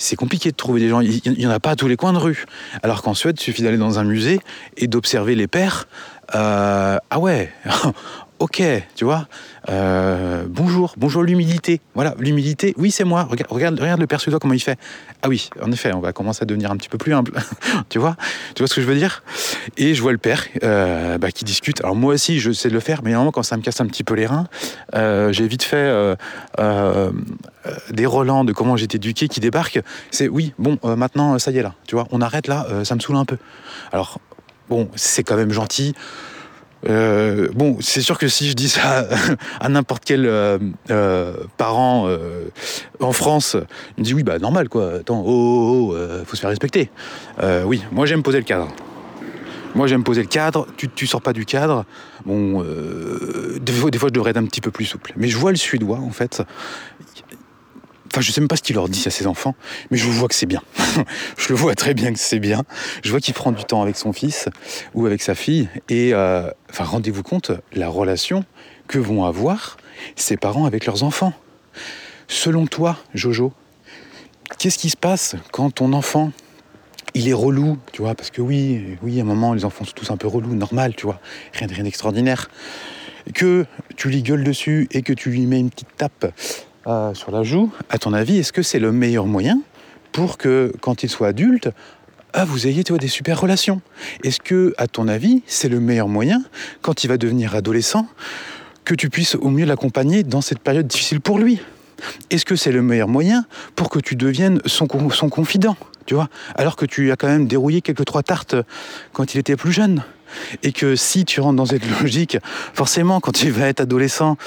[0.02, 1.02] c'est compliqué de trouver des gens.
[1.02, 2.46] Il n'y en a pas à tous les coins de rue.
[2.84, 4.40] Alors qu'en Suède, il suffit d'aller dans un musée
[4.78, 5.88] et d'observer les pères.
[6.34, 7.52] Ah ouais,
[8.42, 8.64] ok,
[8.96, 9.28] tu vois.
[9.70, 11.80] Euh, bonjour, bonjour l'humilité.
[11.94, 13.28] Voilà, l'humilité, oui, c'est moi.
[13.30, 14.80] Regarde, regarde, le père suédois comment il fait.
[15.22, 17.34] Ah oui, en effet, on va commencer à devenir un petit peu plus humble.
[17.90, 18.16] tu vois
[18.56, 19.24] Tu vois ce que je veux dire?
[19.78, 21.82] Et je vois le père euh, bah, qui discute.
[21.84, 24.04] Alors moi aussi, je sais le faire, mais normalement, quand ça me casse un petit
[24.04, 24.48] peu les reins,
[24.96, 26.18] euh, j'ai vite fait
[27.92, 29.82] des relents de comment j'étais éduqué qui débarquent.
[30.10, 31.76] C'est oui, bon, maintenant, ça y est là.
[31.86, 33.38] Tu vois, on arrête là, ça me saoule un peu.
[33.92, 34.20] Alors,
[34.72, 35.94] bon, c'est quand même gentil.
[36.90, 39.06] Euh, bon, c'est sûr que si je dis ça
[39.60, 40.58] à n'importe quel euh,
[40.90, 42.10] euh, parent
[43.02, 43.58] en France,
[43.98, 44.94] il me dit oui, bah normal quoi.
[45.02, 46.90] Attends, oh, oh, oh faut se faire respecter.
[47.66, 48.70] oui, moi j'aime poser le cadre.
[49.76, 50.68] Moi j'aime poser le cadre.
[50.78, 51.86] Tu, tu sors pas du cadre.
[52.26, 55.14] Bon, des fois, des fois je devrais être un petit peu plus souple.
[55.18, 56.42] Mais je vois le suédois en fait.
[58.12, 59.56] Enfin, je sais même pas ce qu'il leur dit à ses enfants,
[59.90, 60.62] mais je vois que c'est bien.
[61.38, 62.64] je le vois très bien que c'est bien.
[63.04, 64.50] Je vois qu'il prend du temps avec son fils
[64.94, 65.70] ou avec sa fille.
[65.88, 68.44] Et euh, enfin, rendez-vous compte la relation
[68.90, 69.78] que vont avoir
[70.18, 71.34] ses parents avec leurs enfants.
[72.28, 73.54] Selon toi, Jojo,
[74.58, 76.34] qu'est-ce qui se passe quand ton enfant
[77.14, 79.94] il est relou, tu vois, parce que oui, oui, à un moment, les enfants sont
[79.94, 81.20] tous un peu relous, normal, tu vois,
[81.54, 82.50] rien, rien d'extraordinaire.
[83.34, 83.66] Que
[83.98, 86.34] tu lui gueules dessus et que tu lui mets une petite tape
[86.88, 89.62] euh, sur la joue, à ton avis, est-ce que c'est le meilleur moyen
[90.12, 91.70] pour que, quand il soit adulte,
[92.34, 93.82] ah, vous ayez des super relations?
[94.24, 96.44] Est-ce que, à ton avis, c'est le meilleur moyen,
[96.82, 98.08] quand il va devenir adolescent,
[98.86, 101.60] que tu puisses au mieux l'accompagner dans cette période difficile pour lui?
[102.30, 106.30] Est-ce que c'est le meilleur moyen pour que tu deviennes son, confident tu vois?
[106.56, 108.56] Alors que tu as quand même dérouillé quelques trois tartes
[109.14, 110.04] quand il était plus jeune
[110.64, 112.38] et que si tu rentres dans cette logique,
[112.74, 114.38] forcément, quand tu vas être adolescent,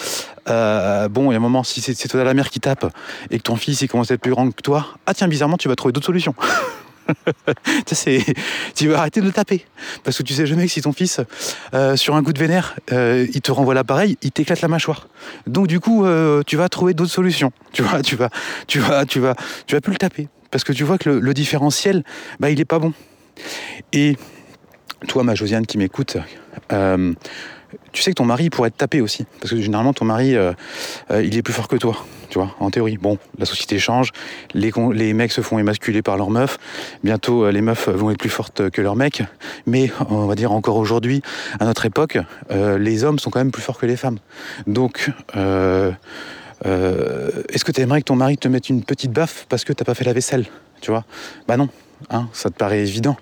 [0.49, 2.87] euh, bon, il y a un moment, si c'est toi la mère qui tape
[3.31, 5.57] et que ton fils il commence à être plus grand que toi, ah tiens, bizarrement,
[5.57, 6.35] tu vas trouver d'autres solutions.
[8.75, 9.67] tu vas arrêter de le taper.
[10.05, 11.21] Parce que tu sais jamais que si ton fils,
[11.75, 15.09] euh, sur un coup de vénère, euh, il te renvoie l'appareil, il t'éclate la mâchoire.
[15.47, 16.07] Donc du coup,
[16.47, 17.53] tu vas trouver d'autres solutions.
[17.73, 18.31] Tu vois, tu vas,
[18.67, 19.35] tu vas, tu vas,
[19.67, 20.29] tu vas plus le taper.
[20.55, 22.05] Parce que tu vois que le, différentiel,
[22.39, 22.93] bah, il est pas bon.
[23.93, 24.17] Et
[25.07, 26.17] toi, ma Josiane qui m'écoute,
[26.71, 29.27] tu sais que ton mari pourrait te taper aussi.
[29.41, 30.37] Parce que généralement, ton mari,
[31.11, 31.97] il est plus fort que toi
[32.35, 32.99] tu vois, en théorie.
[32.99, 34.11] Bon, la société change,
[34.55, 36.59] les, mecs se font émasculer par leurs meufs,
[37.05, 39.23] bientôt euh, les meufs vont être plus fortes que leurs mecs,
[39.67, 41.23] mais on va dire encore aujourd'hui,
[41.61, 42.19] à notre époque,
[42.51, 44.19] euh, les hommes sont quand même plus forts que les femmes.
[44.67, 45.93] Donc, euh,
[46.65, 49.85] est-ce que tu aimerais que ton mari te mette une petite baffe parce que t'as
[49.85, 50.47] pas fait la vaisselle,
[50.81, 51.05] tu vois?
[51.47, 51.69] Bah non,
[52.11, 53.17] hein, ça te paraît évident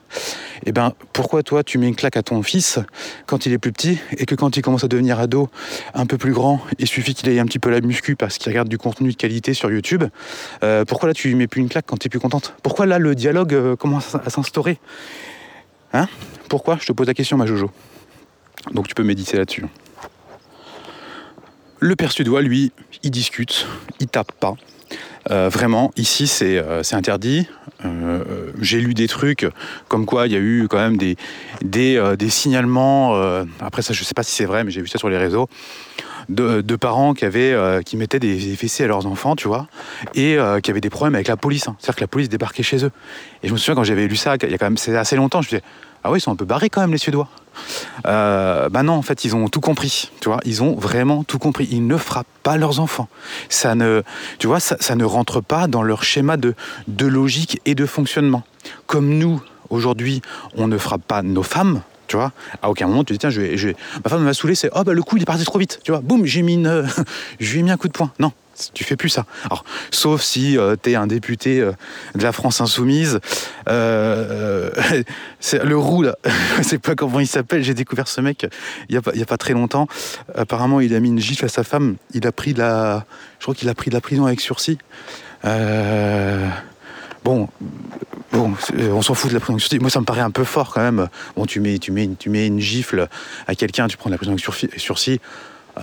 [0.64, 2.78] eh ben pourquoi toi tu mets une claque à ton fils
[3.26, 5.48] quand il est plus petit et que quand il commence à devenir ado,
[5.94, 8.50] un peu plus grand, il suffit qu'il ait un petit peu la muscu parce qu'il
[8.50, 10.04] regarde du contenu de qualité sur YouTube.
[10.62, 12.54] Euh, pourquoi là tu mets plus une claque quand tu es plus contente?
[12.62, 14.78] Pourquoi là le dialogue euh, commence à s'instaurer?
[15.92, 16.08] Hein?
[16.48, 16.78] Pourquoi?
[16.80, 17.70] Je te pose la question ma Jojo.
[18.72, 19.64] Donc tu peux méditer là-dessus.
[21.80, 22.70] Le père suédois, lui,
[23.02, 23.66] il discute,
[23.98, 24.54] il tape pas.
[25.30, 27.46] Euh, vraiment, ici, c'est euh, interdit.
[27.84, 29.46] Euh, j'ai lu des trucs
[29.88, 31.16] comme quoi il y a eu quand même des,
[31.62, 33.14] des, signalements.
[33.60, 35.48] après, ça, je sais pas si c'est vrai, mais j'ai vu ça sur les réseaux.
[36.28, 39.66] De, parents qui avaient qui mettaient des, fessées à leurs enfants, tu vois,
[40.14, 41.68] et qui avaient des problèmes avec la police.
[41.68, 41.76] Hein.
[41.78, 42.92] C'est-à-dire que la police débarquait chez eux.
[43.42, 45.42] Et je me souviens quand j'avais lu ça, il y a quand même assez longtemps,
[45.42, 45.62] je me disais
[46.04, 47.28] ah oui, ils sont un peu barrés quand même les Suédois.
[48.06, 50.10] Euh, bah non, en fait, ils ont tout compris.
[50.20, 51.68] Tu vois, ils ont vraiment tout compris.
[51.70, 53.08] Ils ne frappent pas leurs enfants.
[53.48, 54.02] Ça ne,
[54.38, 56.54] tu vois, ça, ne rentre pas dans leur schéma de,
[56.88, 58.42] de logique et de fonctionnement.
[58.86, 60.22] Comme nous, aujourd'hui,
[60.56, 61.82] on ne frappe pas nos femmes.
[62.08, 63.68] Tu vois, à aucun moment tu dis tiens, je
[64.04, 65.80] ma femme m'a saoulé, c'est oh bah le coup il est parti trop vite.
[65.82, 66.86] Tu vois, boum, j'ai mis une,
[67.40, 68.10] ai mis un coup de poing.
[68.18, 68.32] Non,
[68.74, 69.26] tu fais plus ça.
[69.90, 71.72] Sauf si euh, tu es un député euh,
[72.14, 73.20] de la France insoumise.
[73.68, 74.70] Euh,
[75.40, 76.16] c'est le roux, là.
[76.58, 77.62] je sais pas comment il s'appelle.
[77.62, 78.46] J'ai découvert ce mec
[78.88, 79.86] il n'y a, pas très longtemps.
[80.34, 81.96] Apparemment, il a mis une gifle à sa femme.
[82.14, 83.04] Il a pris la.
[83.38, 84.78] Je crois qu'il a pris de la prison avec sursis.
[87.24, 87.48] Bon,
[88.32, 89.78] bon, on s'en fout de la prison avec sursis.
[89.78, 91.08] Moi, ça me paraît un peu fort quand même.
[91.36, 93.08] Bon, tu mets, tu mets, tu mets une gifle
[93.46, 94.44] à quelqu'un, tu prends de la prison avec
[94.76, 95.20] sursis.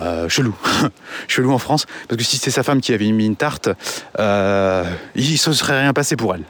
[0.00, 0.54] Euh, chelou.
[1.28, 1.86] chelou en France.
[2.08, 3.68] Parce que si c'était sa femme qui avait mis une tarte,
[4.18, 6.44] euh, il ne se serait rien passé pour elle.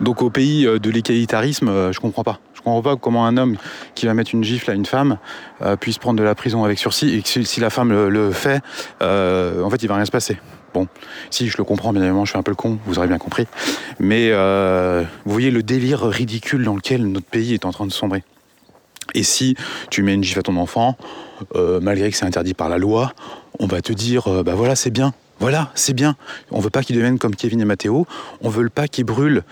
[0.00, 2.38] Donc au pays euh, de l'égalitarisme, je comprends pas.
[2.54, 3.56] Je comprends pas comment un homme
[3.94, 5.18] qui va mettre une gifle à une femme
[5.78, 8.60] puisse prendre de la prison avec sursis et que si, la femme le, fait,
[9.00, 10.36] en fait il va rien se passer.
[10.74, 10.88] Bon,
[11.30, 13.18] si je le comprends, bien évidemment, je suis un peu le con, vous aurez bien
[13.18, 13.46] compris.
[14.00, 18.24] Mais vous voyez le délire ridicule dans lequel notre pays est en train de sombrer.
[19.16, 19.56] Et si
[19.90, 20.96] tu mets une gifle à ton enfant,
[21.56, 23.12] euh, malgré que c'est interdit par la loi,
[23.58, 26.16] on va te dire, euh, bah voilà, c'est bien, voilà, c'est bien.
[26.50, 28.06] On veut pas qu'ils deviennent comme Kevin et Mathéo,
[28.42, 29.42] on veut pas qu'ils brûlent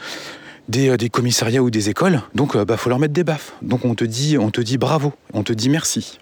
[0.69, 3.55] des, euh, des, commissariats ou des écoles, donc bah faut leur mettre des baffes.
[3.63, 6.19] Donc on te dit, on te dit bravo, on te dit merci.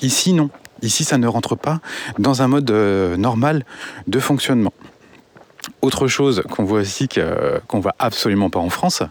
[0.00, 0.48] Ici non,
[0.80, 1.80] ici ça ne rentre pas
[2.18, 3.64] dans un mode normal
[4.06, 4.72] de fonctionnement.
[5.82, 7.08] Autre chose qu'on voit aussi
[7.68, 9.02] qu'on voit absolument pas en France,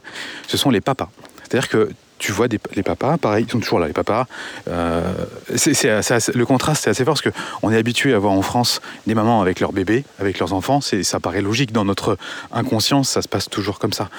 [0.47, 1.09] ce sont les papas.
[1.43, 4.25] C'est-à-dire que tu vois les papas, pareil, ils sont toujours là, les papas.
[4.67, 5.13] Euh,
[5.49, 9.41] le contraste, c'est assez fort parce qu'on est habitué à voir en France des mamans
[9.41, 10.79] avec leurs bébés, avec leurs enfants.
[10.81, 12.17] Ça paraît logique dans notre
[12.51, 14.09] inconscience, ça se passe toujours comme ça.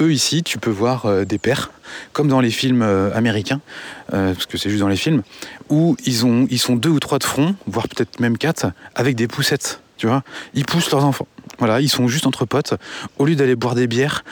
[0.00, 1.70] Eux, ici, tu peux voir euh, des pères,
[2.12, 3.60] comme dans les films euh, américains,
[4.08, 5.22] parce que c'est juste dans les films,
[5.68, 9.28] où ils, ont, sont deux ou trois de front, voire peut-être même quatre, avec des
[9.28, 9.80] poussettes.
[9.96, 10.08] Tu
[10.54, 11.28] ils poussent leurs enfants.
[11.58, 12.74] Voilà, ils sont juste entre potes.
[13.18, 14.24] Au lieu d'aller boire des bières,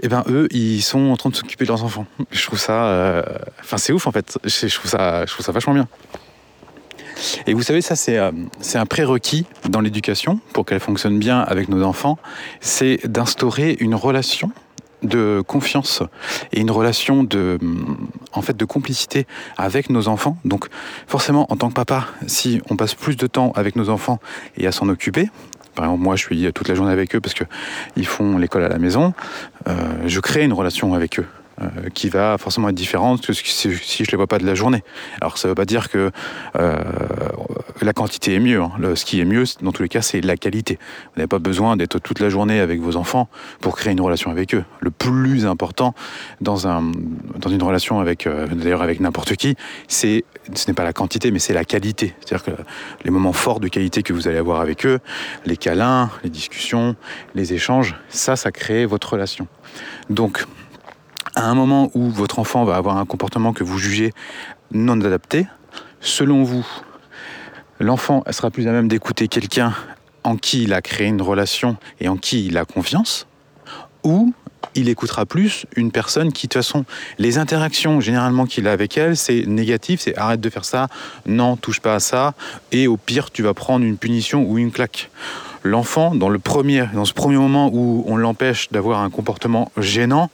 [0.00, 2.06] eh ben eux, ils sont en train de s'occuper de leurs enfants.
[2.30, 3.22] Je trouve ça, euh,
[3.60, 4.38] enfin c'est ouf en fait.
[4.44, 5.88] Je trouve ça, je trouve ça vachement bien.
[7.46, 8.30] Et vous savez, ça c'est euh,
[8.74, 12.18] un prérequis dans l'éducation pour qu'elle fonctionne bien avec nos enfants,
[12.60, 14.50] c'est d'instaurer une relation
[15.02, 16.02] de confiance
[16.52, 17.58] et une relation de
[18.32, 20.38] en fait de complicité avec nos enfants.
[20.44, 20.66] Donc
[21.06, 24.18] forcément en tant que papa, si on passe plus de temps avec nos enfants
[24.56, 25.28] et à s'en occuper,
[25.78, 28.68] par exemple, moi, je suis toute la journée avec eux parce qu'ils font l'école à
[28.68, 29.14] la maison.
[29.68, 29.74] Euh,
[30.06, 31.26] je crée une relation avec eux.
[31.60, 34.84] Euh, qui va forcément être différente si, je ne les vois pas de la journée.
[35.20, 36.12] Alors ça ne veut pas dire que
[36.56, 36.76] euh,
[37.82, 38.62] la quantité est mieux.
[38.62, 38.70] Hein.
[38.94, 40.78] ce qui est mieux, dans tous les cas, c'est la qualité.
[41.06, 43.28] Vous n'avez pas besoin d'être toute la journée avec vos enfants
[43.60, 44.64] pour créer une relation avec eux.
[44.78, 45.94] Le plus important
[46.40, 49.56] dans une relation avec, euh, d'ailleurs avec n'importe qui,
[49.88, 52.14] c'est ce n'est pas la quantité, mais c'est la qualité.
[52.20, 52.62] C'est-à-dire que
[53.04, 55.00] les moments forts de qualité que vous allez avoir avec eux,
[55.44, 56.94] les câlins, les discussions,
[57.34, 59.48] les échanges, ça, ça crée votre relation.
[60.08, 60.46] Donc,
[61.38, 64.12] à un moment où votre enfant va avoir un comportement que vous jugez
[64.72, 65.46] non adapté,
[66.00, 66.66] selon vous,
[67.78, 69.72] l'enfant sera plus à même d'écouter quelqu'un
[70.24, 73.28] en qui il a créé une relation et en qui il a confiance,
[74.02, 74.34] ou
[74.74, 76.84] il écoutera plus une personne qui, de toute façon,
[77.18, 80.88] les interactions généralement qu'il a avec elle, c'est négatif, c'est arrête de faire ça,
[81.24, 82.34] non, touche pas à ça,
[82.72, 85.08] et au pire, tu vas prendre une punition ou une claque.
[85.62, 90.30] L'enfant, dans, le premier, dans ce premier moment où on l'empêche d'avoir un comportement gênant,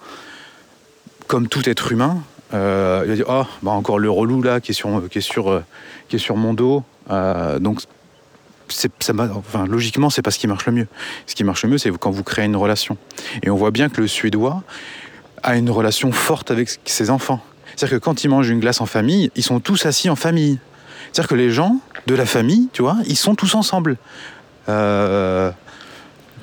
[1.27, 2.23] comme tout être humain,
[2.53, 5.23] euh, il va dire Oh, bah encore le relou là qui est sur, qui est
[5.23, 5.65] sur, euh,
[6.09, 6.83] qui est sur mon dos.
[7.11, 7.81] Euh, donc,
[8.69, 8.89] ça,
[9.35, 10.87] enfin, logiquement, c'est pas ce qui marche le mieux.
[11.27, 12.97] Ce qui marche le mieux, c'est quand vous créez une relation.
[13.43, 14.63] Et on voit bien que le Suédois
[15.43, 17.41] a une relation forte avec ses enfants.
[17.77, 20.59] C'est-à-dire que quand ils mangent une glace en famille, ils sont tous assis en famille.
[21.13, 23.97] C'est-à-dire que les gens de la famille, tu vois, ils sont tous ensemble.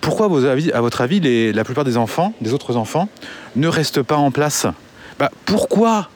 [0.01, 3.07] Pourquoi, à votre avis, la plupart des enfants, des autres enfants,
[3.55, 4.65] ne restent pas en place?
[5.19, 6.09] Bah, Pourquoi?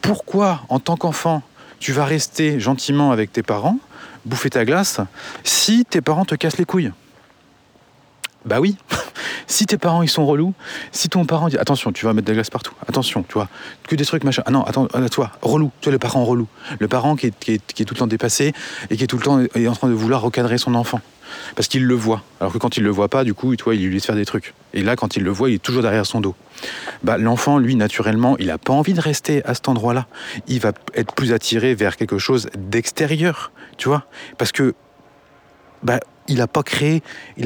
[0.00, 1.42] Pourquoi, en tant qu'enfant,
[1.80, 3.78] tu vas rester gentiment avec tes parents,
[4.24, 5.00] bouffer ta glace,
[5.44, 6.92] si tes parents te cassent les couilles?
[8.44, 8.76] Bah oui
[9.46, 10.54] Si tes parents ils sont relous,
[10.92, 13.48] si ton parent dit attention, tu vas mettre de la glace partout, attention, tu vois,
[13.88, 14.42] que des trucs machin.
[14.46, 16.46] Ah non, attends, à toi, relou, tu es le parent relou.
[16.78, 18.52] Le parent qui est, tout le temps dépassé
[18.90, 21.00] et qui est tout le temps en train de vouloir recadrer son enfant.
[21.54, 22.22] Parce qu'il le voit.
[22.40, 24.14] Alors que quand il le voit pas, du coup, tu vois, il lui laisse faire
[24.14, 24.54] des trucs.
[24.74, 26.34] Et là, quand il le voit, il est toujours derrière son dos.
[27.02, 30.06] Bah, l'enfant, lui, naturellement, il n'a pas envie de rester à cet endroit-là.
[30.46, 34.04] Il va être plus attiré vers quelque chose d'extérieur, tu vois.
[34.36, 34.74] Parce que,
[35.82, 37.02] bah, il n'a pas créé.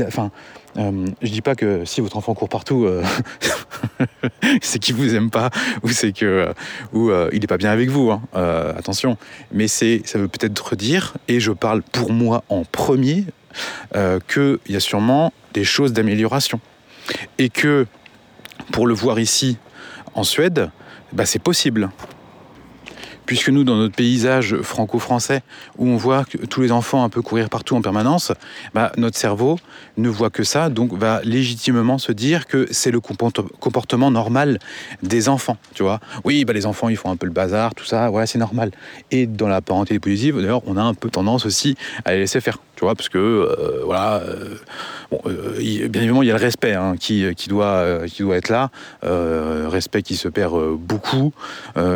[0.07, 0.31] Enfin,
[0.77, 3.05] euh, je dis pas que si votre enfant court partout, euh,
[4.63, 5.51] c'est qu'il vous aime pas
[5.83, 6.53] ou c'est que euh,
[6.93, 8.11] ou euh, il est pas bien avec vous.
[8.11, 8.23] Hein.
[8.77, 9.17] Attention,
[9.53, 13.25] mais c'est ça veut peut-être dire et je parle pour moi en premier
[14.29, 16.61] qu'il y a sûrement des choses d'amélioration
[17.39, 17.87] et que
[18.71, 19.59] pour le voir ici
[20.15, 20.71] en Suède,
[21.13, 21.91] bah, c'est possible
[23.27, 25.43] puisque nous, dans notre paysage franco-français,
[25.79, 28.33] où on voit tous les enfants un peu courir partout en permanence,
[28.75, 29.59] bah, notre cerveau
[29.97, 34.59] ne voit que ça, donc va légitimement se dire que c'est le comportement normal
[35.03, 36.01] des enfants, tu vois.
[36.25, 38.71] Oui, bah, les enfants, ils font un peu le bazar, tout ça, ouais, c'est normal.
[39.11, 42.41] Et dans la parenté positive, d'ailleurs, on a un peu tendance aussi à les laisser
[42.41, 44.57] faire parce que, euh, voilà, euh,
[45.27, 48.71] euh, bien évidemment, il y a le respect hein, qui, doit, être là,
[49.03, 51.33] respect qui se perd beaucoup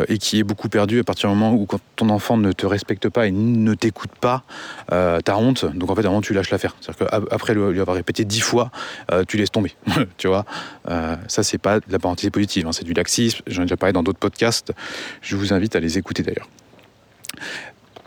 [0.07, 2.65] et qui est beaucoup perdu à partir du moment où quand ton enfant ne te
[2.65, 4.43] respecte pas et ne t'écoute pas,
[4.89, 6.75] t'as honte, donc en fait, à un moment, tu lâches l'affaire.
[6.79, 8.71] C'est-à-dire qu'après lui avoir répété dix fois,
[9.27, 9.73] tu laisses tomber,
[10.17, 10.45] tu vois.
[11.27, 13.93] ça, c'est pas de la parenté positive, hein, c'est du laxisme, j'en ai déjà parlé
[13.93, 14.73] dans d'autres podcasts,
[15.21, 16.47] je vous invite à les écouter d'ailleurs.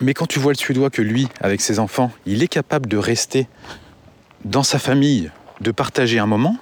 [0.01, 2.97] Mais quand tu vois le Suédois que lui, avec ses enfants, il est capable de
[2.97, 3.49] rester
[4.45, 5.31] dans sa famille,
[5.61, 6.57] de partager un moment,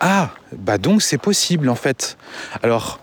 [0.00, 2.18] ah, bah donc c'est possible en fait.
[2.62, 3.00] Alors,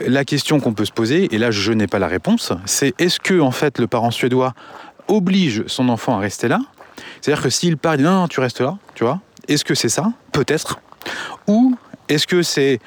[0.00, 3.20] la question qu'on peut se poser, et là je n'ai pas la réponse, c'est est-ce
[3.20, 4.54] que en fait le parent suédois
[5.08, 6.60] oblige son enfant à rester là?
[7.20, 9.74] C'est-à-dire que s'il part, il dit non, non, tu restes là, tu vois Est-ce que
[9.74, 10.12] c'est ça?
[10.32, 10.80] Peut-être.
[11.46, 11.76] Ou
[12.08, 12.80] est-ce que c'est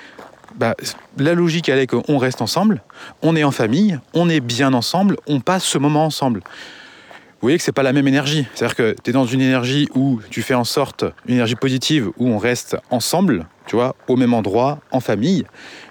[0.56, 0.76] bah,
[1.18, 2.82] la logique, elle est qu'on reste ensemble,
[3.22, 6.42] on est en famille, on est bien ensemble, on passe ce moment ensemble.
[7.42, 8.46] Vous voyez que c'est pas la même énergie.
[8.54, 12.12] C'est-à-dire que tu es dans une énergie où tu fais en sorte, une énergie positive,
[12.18, 15.46] où on reste ensemble, tu vois, au même endroit, en famille,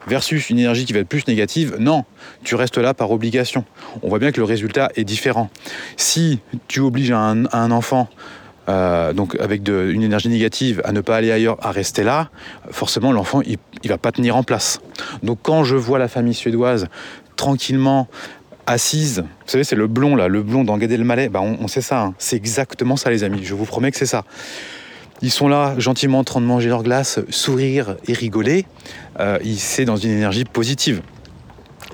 [0.07, 1.75] versus une énergie qui va être plus négative.
[1.81, 2.05] Non,
[2.45, 3.65] tu restes là par obligation.
[4.05, 5.51] On voit bien que le résultat est différent.
[5.97, 6.39] Si
[6.69, 8.09] tu obliges un, un enfant
[8.71, 12.31] euh, donc avec une énergie négative, à ne pas aller ailleurs, à rester là,
[12.71, 13.59] forcément l'enfant il,
[13.89, 14.81] va pas tenir en place.
[15.23, 16.87] Donc quand je vois la famille suédoise
[17.37, 18.09] tranquillement
[18.67, 21.69] assise, vous savez c'est le blond là, le blond dans Gad Elmaleh, bah on, on
[21.69, 22.15] sait ça, hein.
[22.19, 24.25] c'est exactement ça les amis, je vous promets que c'est ça.
[25.23, 28.65] Ils sont là gentiment en train de manger leur glace, sourire et rigoler.
[29.19, 31.03] Euh, c'est dans une énergie positive.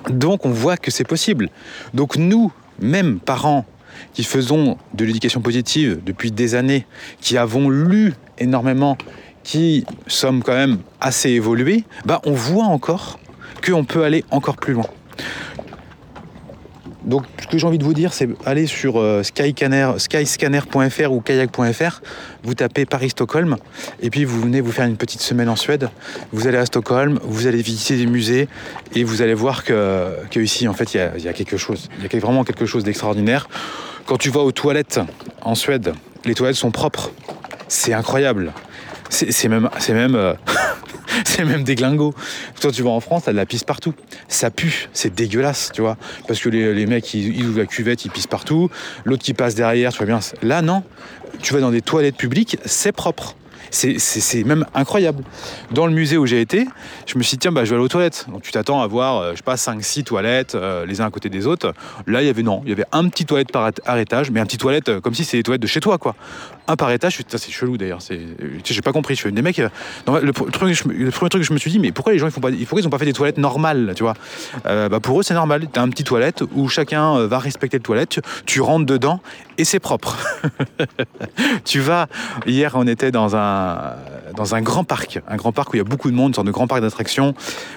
[0.08, 1.48] Donc on voit que c'est possible.
[1.92, 3.64] Donc nous, même parents,
[4.14, 6.86] qui faisons de l'éducation positive depuis des années,
[7.20, 8.96] qui avons lu énormément,
[9.42, 13.18] qui sommes quand même assez évolués, bah on voit encore
[13.64, 14.86] qu'on peut aller encore plus loin.
[17.06, 20.60] Donc, ce que j'ai envie de vous dire, c'est aller sur euh, skyscanner.fr skyscanner
[21.08, 22.00] ou kayak.fr,
[22.42, 23.56] vous tapez Paris-Stockholm,
[24.02, 25.88] et puis vous venez vous faire une petite semaine en Suède.
[26.32, 28.48] Vous allez à Stockholm, vous allez visiter des musées,
[28.94, 31.88] et vous allez voir que, ici, en fait, il y, y, a quelque chose.
[31.98, 33.48] Il y a vraiment quelque chose d'extraordinaire.
[34.06, 35.00] Quand tu vas aux toilettes
[35.42, 35.94] en Suède,
[36.24, 37.12] les toilettes sont propres.
[37.68, 38.52] C'est incroyable.
[39.08, 40.34] C'est même, c'est même, euh,
[41.24, 42.14] c'est même déglingo.
[42.60, 43.94] Quand tu vas en France, t'as de la pisse partout.
[44.28, 45.96] Ça pue, c'est dégueulasse, tu vois.
[46.26, 48.70] Parce que les, les mecs, ils, ils, ouvrent la cuvette, ils pissent partout.
[49.04, 50.20] L'autre qui passe derrière, tu vois bien.
[50.42, 50.82] Là, non.
[51.42, 53.36] Tu vas dans des toilettes publiques, c'est propre.
[53.76, 55.22] C'est même incroyable.
[55.70, 56.66] Dans le musée où j'ai été,
[57.06, 58.26] je me suis dit, tiens, bah, je vais aller aux toilettes.
[58.30, 61.10] Donc tu t'attends à voir, euh, je sais pas, 5-6 toilettes, euh, les uns à
[61.10, 61.74] côté des autres.
[62.06, 63.68] Là, il y avait non, il y avait un petit toilette par
[63.98, 66.14] étage, mais un petit toilette euh, comme si c'était les toilettes de chez toi, quoi.
[66.68, 68.00] Un par étage, c'est chelou d'ailleurs.
[68.64, 69.14] J'ai pas compris.
[69.14, 69.70] Je fais, des mecs, le,
[70.20, 72.50] le, premier, truc que je me suis dit, mais pourquoi les gens ils font pas,
[72.50, 74.14] pourquoi ils ont pas fait des toilettes normales, tu vois?
[74.64, 75.68] Bah, Pour eux, c'est normal.
[75.72, 79.20] T'as un petit toilette où chacun va respecter le toilette, tu rentres dedans
[79.58, 80.16] et c'est propre.
[81.64, 82.08] tu vas,
[82.46, 83.94] hier on était dans un,
[84.36, 86.46] dans un grand parc, un grand parc où il y a beaucoup de monde, sorte
[86.46, 87.34] de grand parc d'attractions,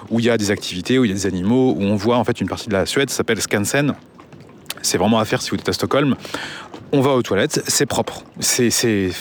[0.10, 2.18] où il y a des activités, où il y a des animaux, où on voit
[2.18, 3.94] en fait une partie de la Suède, ça s'appelle Skansen.
[4.82, 6.16] C'est vraiment à faire si vous êtes à Stockholm.
[6.92, 9.12] On va aux toilettes, c'est propre, c'est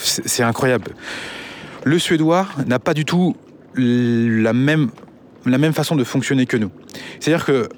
[0.40, 0.92] incroyable.
[1.84, 3.36] Le Suédois n'a pas du tout
[3.74, 4.90] la même,
[5.46, 6.70] la même façon de fonctionner que nous.
[7.20, 7.68] C'est-à-dire que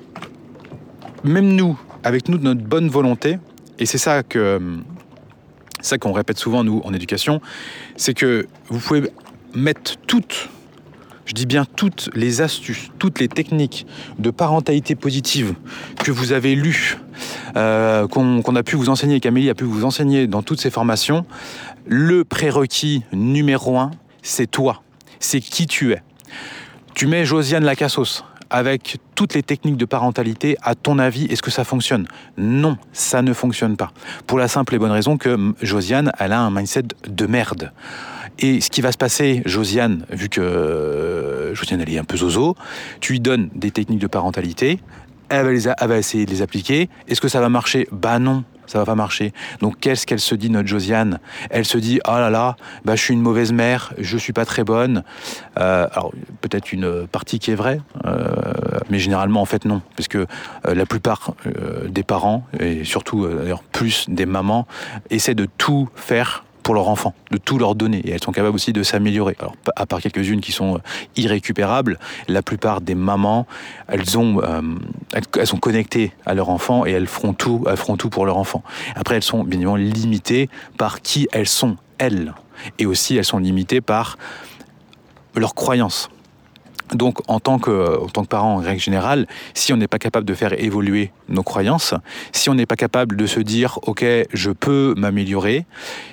[1.24, 3.38] même nous, avec nous, notre bonne volonté,
[3.80, 4.60] et c'est ça que
[5.82, 7.40] ça qu'on répète souvent nous en éducation,
[7.96, 9.10] c'est que vous pouvez
[9.54, 10.48] mettre toutes,
[11.24, 13.86] je dis bien toutes les astuces, toutes les techniques
[14.18, 15.54] de parentalité positive
[16.04, 16.98] que vous avez lues,
[17.56, 21.24] euh, qu'on a pu vous enseigner, qu'Amélie a pu vous enseigner dans toutes ces formations,
[21.86, 23.90] le prérequis numéro un,
[24.22, 24.82] c'est toi,
[25.18, 26.02] c'est qui tu es.
[26.94, 31.50] Tu mets Josiane Lacassos, avec toutes les techniques de parentalité, à ton avis, est-ce que
[31.50, 32.06] ça fonctionne?
[32.36, 33.92] Non, ça ne fonctionne pas.
[34.26, 37.72] Pour la simple et bonne raison que Josiane, elle a un mindset de merde.
[38.38, 42.16] Et ce qui va se passer, Josiane, vu que euh, Josiane, elle est un peu
[42.16, 42.56] zozo,
[43.00, 44.80] tu lui donnes des techniques de parentalité,
[45.28, 46.88] elle va, elle va essayer de les appliquer.
[47.06, 47.86] Est-ce que ça va marcher?
[47.92, 49.32] Bah non, ça va pas marcher.
[49.60, 51.18] Donc qu'est-ce qu'elle se dit, notre Josiane?
[51.50, 54.44] Elle se dit, oh là là, bah, je suis une mauvaise mère, je suis pas
[54.44, 55.02] très bonne.
[55.58, 58.28] Euh, alors peut-être une partie qui est vraie, euh,
[58.88, 61.34] mais généralement en fait non, parce que euh, la plupart
[61.88, 64.68] des parents, et surtout d'ailleurs plus des mamans,
[65.10, 67.98] essaient de tout faire pour leur enfant, de tout leur donner.
[67.98, 69.36] Et elles sont capables aussi de s'améliorer.
[69.40, 70.80] Alors, à part quelques-unes qui sont euh,
[71.16, 71.98] irrécupérables,
[72.28, 73.46] la plupart des mamans,
[73.90, 78.26] euh, elles, sont connectées à leur enfant et elles feront tout, elles feront tout pour
[78.26, 78.62] leur enfant.
[78.94, 82.34] Après, elles sont bien évidemment limitées par qui elles sont, elles.
[82.78, 84.18] Et aussi, elles sont limitées par
[85.34, 86.10] leurs croyances.
[86.94, 89.98] Donc, en tant que, en tant que parent, en règle générale, si on n'est pas
[89.98, 91.94] capable de faire évoluer nos croyances,
[92.32, 95.66] si on n'est pas capable de se dire, OK, je peux m'améliorer,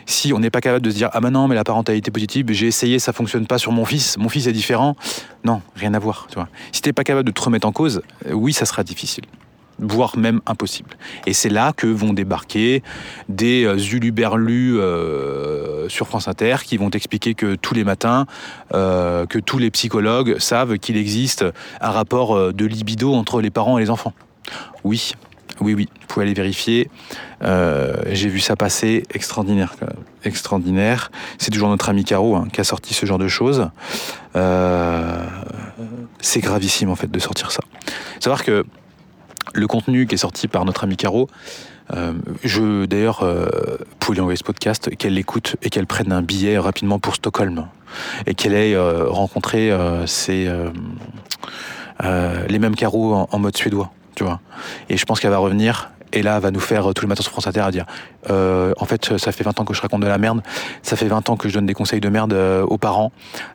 [0.05, 2.67] si on n'est pas capable de se dire, ah ben mais la parentalité positive, j'ai
[2.67, 4.95] essayé, ça fonctionne pas sur mon fils, mon fils est différent,
[5.43, 6.38] non, rien à voir, tu.
[6.71, 8.01] Si t'es pas capable de te remettre en cause,
[8.32, 9.25] oui, ça sera difficile
[9.80, 10.91] voire même impossible.
[11.25, 12.84] Et c'est là que vont débarquer
[13.30, 18.25] des euh, uluberlus euh, sur France Inter qui vont expliquer que tous les matins,
[18.73, 21.45] euh, que tous les psychologues savent qu'il existe
[21.82, 24.13] un rapport de libido entre les parents et les enfants.
[24.84, 25.11] Oui,
[25.59, 26.89] oui, oui, vous pouvez aller vérifier.
[27.41, 29.75] J'ai vu ça passer, extraordinaire,
[30.23, 31.11] extraordinaire.
[31.38, 33.69] C'est toujours notre ami Caro hein, qui a sorti ce genre de choses.
[36.19, 37.61] c'est gravissime en fait de sortir ça.
[38.19, 38.65] Savoir que
[39.53, 41.29] le contenu qui est sorti par notre ami Caro,
[41.93, 43.47] euh, je d'ailleurs euh,
[43.99, 47.67] pour lui envoyer ce podcast, qu'elle l'écoute et qu'elle prenne un billet rapidement pour Stockholm
[48.25, 49.71] et qu'elle ait euh, rencontré
[52.49, 54.39] les mêmes carreaux en, mode suédois, tu vois.
[54.89, 57.23] Et je pense qu'elle va revenir et là, elle va nous faire tous les matins
[57.23, 57.85] sur France Inter à dire
[58.29, 60.41] En fait, ça fait 20 ans que je raconte de la merde,
[60.83, 63.11] ça fait 20 ans que je donne des conseils de merde aux parents,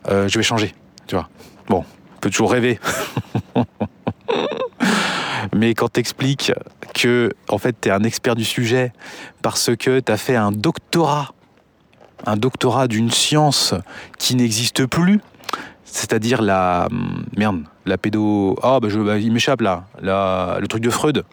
[0.07, 0.73] je vais changer,
[1.07, 1.29] tu vois.
[1.67, 1.83] Bon,
[2.15, 2.79] on peut toujours rêver.
[5.55, 6.51] Mais quand t'expliques
[6.93, 8.91] que, en fait, t'es un expert du sujet
[9.41, 11.33] parce que t'as fait un doctorat,
[12.25, 13.73] un doctorat d'une science
[14.17, 15.19] qui n'existe plus,
[15.83, 16.87] c'est-à-dire la
[17.37, 18.57] merde, la pédo.
[18.63, 21.23] Oh bah, il m'échappe là, le truc de Freud.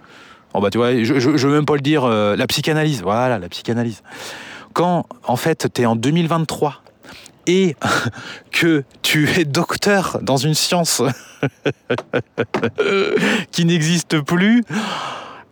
[0.53, 3.03] Oh bah tu vois, je, je, veux même pas le dire, euh, la psychanalyse.
[3.03, 4.03] Voilà, la psychanalyse.
[4.73, 6.83] Quand en fait t'es en 2023
[7.47, 7.77] et
[8.51, 11.03] que tu es docteur dans une science
[13.51, 14.63] qui n'existe plus.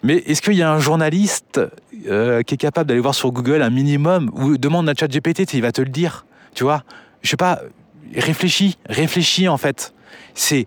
[0.03, 1.61] Mais est-ce qu'il y a un journaliste
[2.07, 5.63] euh, qui est capable d'aller voir sur Google un minimum ou demande à ChatGPT, il
[5.63, 6.25] va te le dire,
[6.55, 6.85] tu vois?
[7.23, 7.61] Je sais pas,
[8.15, 9.93] réfléchis, réfléchis en fait.
[10.35, 10.67] C'est,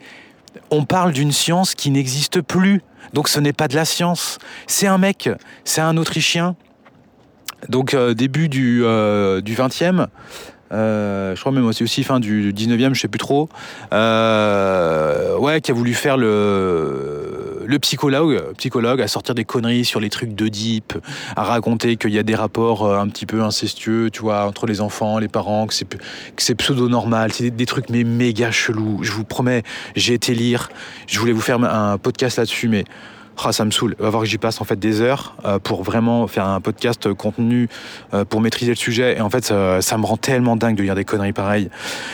[0.70, 2.82] on parle d'une science qui n'existe plus,
[3.14, 4.38] donc ce n'est pas de la science.
[4.68, 5.30] C'est un mec,
[5.64, 6.56] c'est un Autrichien.
[7.70, 10.06] Donc euh, début du, euh, du 20e, euh,
[10.72, 13.50] je crois même aussi, aussi fin du 19e, je sais plus trop,
[13.94, 20.10] euh, ouais, qui a voulu faire le, psychologue, psychologue, à sortir des conneries sur les
[20.10, 20.94] trucs d'Oedipe,
[21.36, 24.66] à raconter qu'il y a des rapports euh, un petit peu incestueux, tu vois, entre
[24.66, 25.74] les enfants, les parents, que
[26.38, 29.00] c'est pseudo-normal, c'est des, trucs mais méga chelous.
[29.04, 29.64] Je vous promets,
[29.96, 30.70] j'ai été lire,
[31.08, 32.84] je voulais vous faire un podcast là-dessus, mais
[33.44, 33.96] Ah, ça me saoule.
[33.98, 37.08] Va voir que j'y passe en fait des heures euh, pour vraiment faire un podcast
[37.08, 37.70] euh, contenu
[38.14, 39.18] euh, pour maîtriser le sujet.
[39.18, 41.70] Et en fait, ça, me rend tellement dingue de lire des conneries pareilles.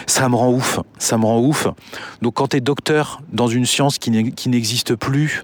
[0.06, 0.80] Ça me rend ouf.
[1.00, 1.68] Ça me rend ouf.
[2.22, 5.44] Donc, quand t'es docteur dans une science qui n'e- qui n'existe plus,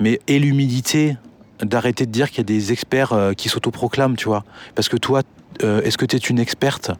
[0.00, 1.16] mais aie l'humilité
[1.62, 4.44] d'arrêter de dire qu'il y a des experts qui s'autoproclament, tu vois.
[4.74, 5.22] Parce que toi,
[5.60, 6.92] est-ce que tu es une experte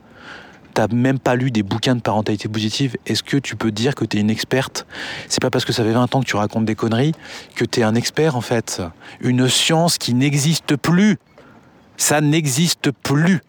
[0.79, 2.97] T'as même pas lu des bouquins de parentalité positive.
[3.05, 4.87] Est-ce que tu peux dire que tu es une experte?
[5.29, 7.15] C'est pas parce que ça fait 20 ans que tu racontes des conneries
[7.57, 8.81] que tu es un expert en fait.
[9.21, 11.19] Une science qui n'existe plus.
[11.97, 13.41] Ça n'existe plus.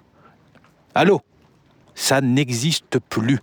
[0.96, 1.22] Allô?
[1.94, 3.38] Ça n'existe plus.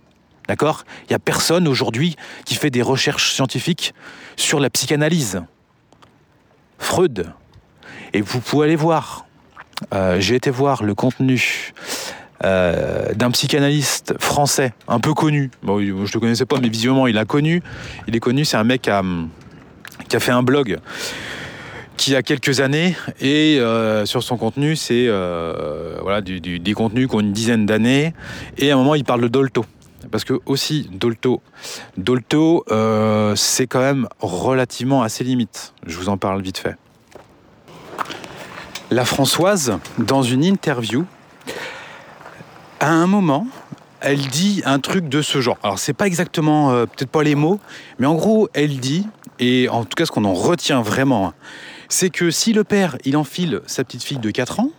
[0.49, 0.83] D'accord?
[1.07, 3.93] Il y a personne aujourd'hui qui fait des recherches scientifiques
[4.35, 5.43] sur la psychanalyse.
[6.77, 7.31] Freud.
[8.11, 9.25] Et vous pouvez aller voir.
[9.93, 11.71] Euh, J'ai été voir le contenu
[12.43, 15.51] euh, d'un psychanalyste français, un peu connu.
[15.63, 17.61] Je ne le connaissais pas, mais visiblement, il a connu.
[18.07, 19.03] Il est connu, c'est un mec qui a,
[20.07, 20.79] qui a fait un blog
[21.97, 27.19] qui a quelques années et euh, sur son contenu c'est euh, des contenus qui ont
[27.19, 28.13] une dizaine d'années.
[28.57, 29.65] Et à un moment il parle de Dolto.
[30.11, 31.41] Parce que aussi Dolto.
[31.97, 36.75] Dolto euh, c'est quand même relativement à ses limites je vous en parle vite fait.
[38.91, 41.05] La Françoise dans une interview
[42.79, 43.47] à un moment
[43.99, 47.35] elle dit un truc de ce genre alors c'est pas exactement euh, peut-être pas les
[47.35, 47.59] mots
[47.99, 49.07] mais en gros elle dit
[49.39, 51.33] et en tout cas ce qu'on en retient vraiment
[51.89, 54.69] c'est que si le père il enfile sa petite fille de 4 ans,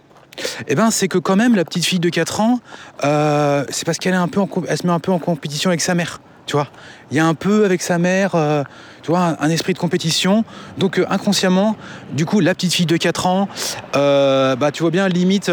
[0.66, 2.60] eh ben c'est que quand même la petite fille de 4 ans,
[3.04, 5.80] euh, c'est parce qu'elle est un peu elle se met un peu en compétition avec
[5.80, 6.20] sa mère.
[6.46, 6.68] Tu vois,
[7.10, 8.62] il y a un peu avec sa mère, euh,
[9.02, 10.44] tu vois, un, esprit de compétition.
[10.78, 11.76] Donc inconsciemment,
[12.12, 13.48] du coup, la petite fille de 4 ans,
[13.92, 15.50] bah tu vois bien limite,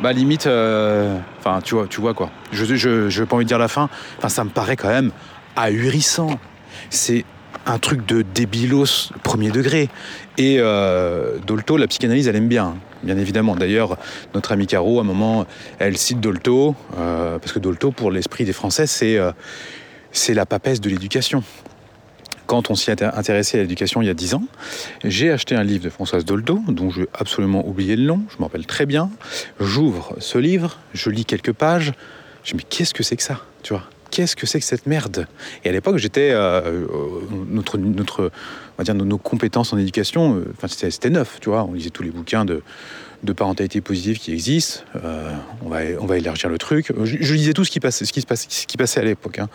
[0.00, 2.30] bah limite, euh, enfin tu vois, tu vois quoi.
[2.52, 3.88] Je je je veux pas envie de dire la fin.
[4.18, 5.10] Enfin ça me paraît quand même
[5.56, 6.38] ahurissant.
[6.90, 7.24] C'est
[7.66, 9.88] un truc de débilos premier degré.
[10.38, 13.56] Et euh, Dolto, la psychanalyse, elle aime bien, bien évidemment.
[13.56, 13.96] D'ailleurs,
[14.34, 15.46] notre amie Caro, à un moment,
[15.78, 19.32] elle cite Dolto, euh, parce que Dolto, pour l'esprit des Français, c'est euh,
[20.12, 21.42] c'est la papesse de l'éducation.
[22.46, 24.44] Quand on s'y est intéressé à l'éducation il y a dix ans,
[25.04, 28.36] j'ai acheté un livre de Françoise Dolto, dont je vais absolument oublier le nom, je
[28.38, 29.10] m'en rappelle très bien.
[29.60, 31.92] J'ouvre ce livre, je lis quelques pages,
[32.44, 33.82] je me dis, mais qu'est-ce que c'est que ça Tu vois?
[34.10, 35.26] Qu'est-ce que c'est que cette merde?
[35.64, 36.30] Et à l'époque, j'étais.
[36.30, 36.86] euh, euh,
[37.50, 38.30] notre, notre,
[38.78, 41.64] on nos, compétences en éducation, euh, c'était neuf, tu vois.
[41.64, 42.62] On lisait tous les bouquins de,
[43.22, 44.80] de parentalité positive qui existent.
[45.04, 45.30] Euh,
[45.64, 46.92] on, va, on va élargir le truc.
[47.04, 49.04] Je, je lisais tout ce qui passait, ce qui, se passait, ce qui passait à
[49.04, 49.38] l'époque.
[49.38, 49.48] hein.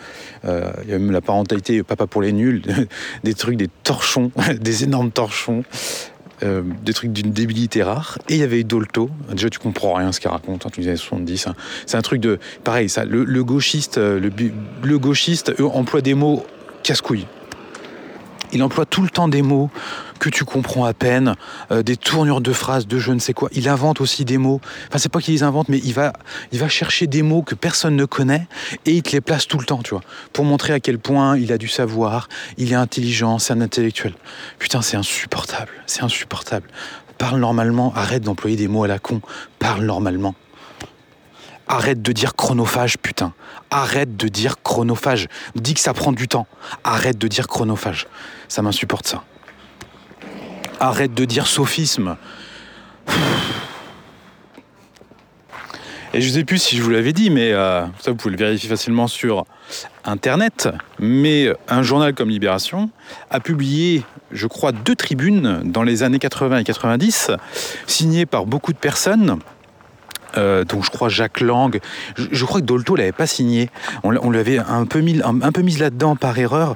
[0.45, 2.62] Euh, Il y avait même la parentalité papa pour les nuls,
[3.24, 5.64] des trucs, des torchons, des énormes torchons.
[6.43, 8.18] euh, des trucs d'une débilité rare.
[8.28, 9.12] Et il y avait Dolto.
[9.32, 10.66] Déjà, tu comprends rien ce qu'il raconte.
[10.66, 11.47] Hein, tu disais 70.
[11.47, 11.55] hein.
[11.86, 12.39] C'est un truc de.
[12.64, 14.20] Pareil, le, gauchiste, euh,
[14.84, 16.43] le, gauchiste emploie des mots
[16.84, 17.28] casse-couilles.
[18.54, 19.70] Il emploie tout le temps des mots
[20.20, 21.36] que tu comprends à peine,
[21.72, 23.49] euh, des tournures de phrases, de je ne sais quoi.
[23.54, 24.62] Il invente aussi des mots.
[24.88, 26.14] Enfin, c'est pas qu'il les invente, mais il va,
[26.52, 28.47] il va chercher des mots que personne ne connaît
[28.86, 30.02] et il te les place tout le temps, tu vois,
[30.34, 34.14] pour montrer à quel point il a du savoir, il est intelligent, c'est un intellectuel.
[34.60, 36.68] Putain, c'est insupportable, c'est insupportable.
[37.18, 39.22] Parle normalement, arrête d'employer des mots à la con,
[39.60, 40.36] parle normalement.
[41.72, 43.32] Arrête de dire chronophage, putain.
[43.69, 45.30] Arrête de dire chronophage.
[45.55, 46.45] Dis que ça prend du temps.
[46.84, 48.07] Arrête de dire chronophage.
[48.49, 49.24] Ça m'insupporte ça.
[50.82, 52.17] Arrête de dire sophisme.
[56.13, 58.38] Et je sais plus si je vous l'avais dit, mais euh, ça vous pouvez le
[58.38, 59.45] vérifier facilement sur
[60.03, 60.67] Internet.
[60.99, 62.89] Mais un journal comme Libération
[63.30, 64.03] a publié,
[64.34, 67.32] je crois, deux tribunes dans les années 80 et 90,
[67.88, 69.39] signées par beaucoup de personnes.
[70.38, 71.80] Euh, donc je crois Jacques Lang,
[72.18, 73.70] je, crois que Dolto l'avait pas signé.
[74.04, 76.76] On, on l'avait un peu mis, un, peu mise là-dedans par erreur.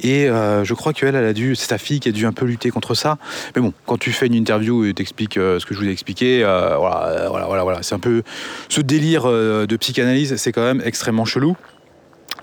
[0.00, 2.32] Et euh, je crois qu'elle, elle a dû, c'est sa fille qui a dû un
[2.32, 3.18] peu lutter contre ça.
[3.54, 5.92] Mais bon, quand tu fais une interview et t'expliques euh, ce que je vous ai
[5.92, 8.22] expliqué, euh, voilà, voilà, voilà, voilà, c'est un peu
[8.68, 11.56] ce délire de psychanalyse, c'est quand même extrêmement chelou.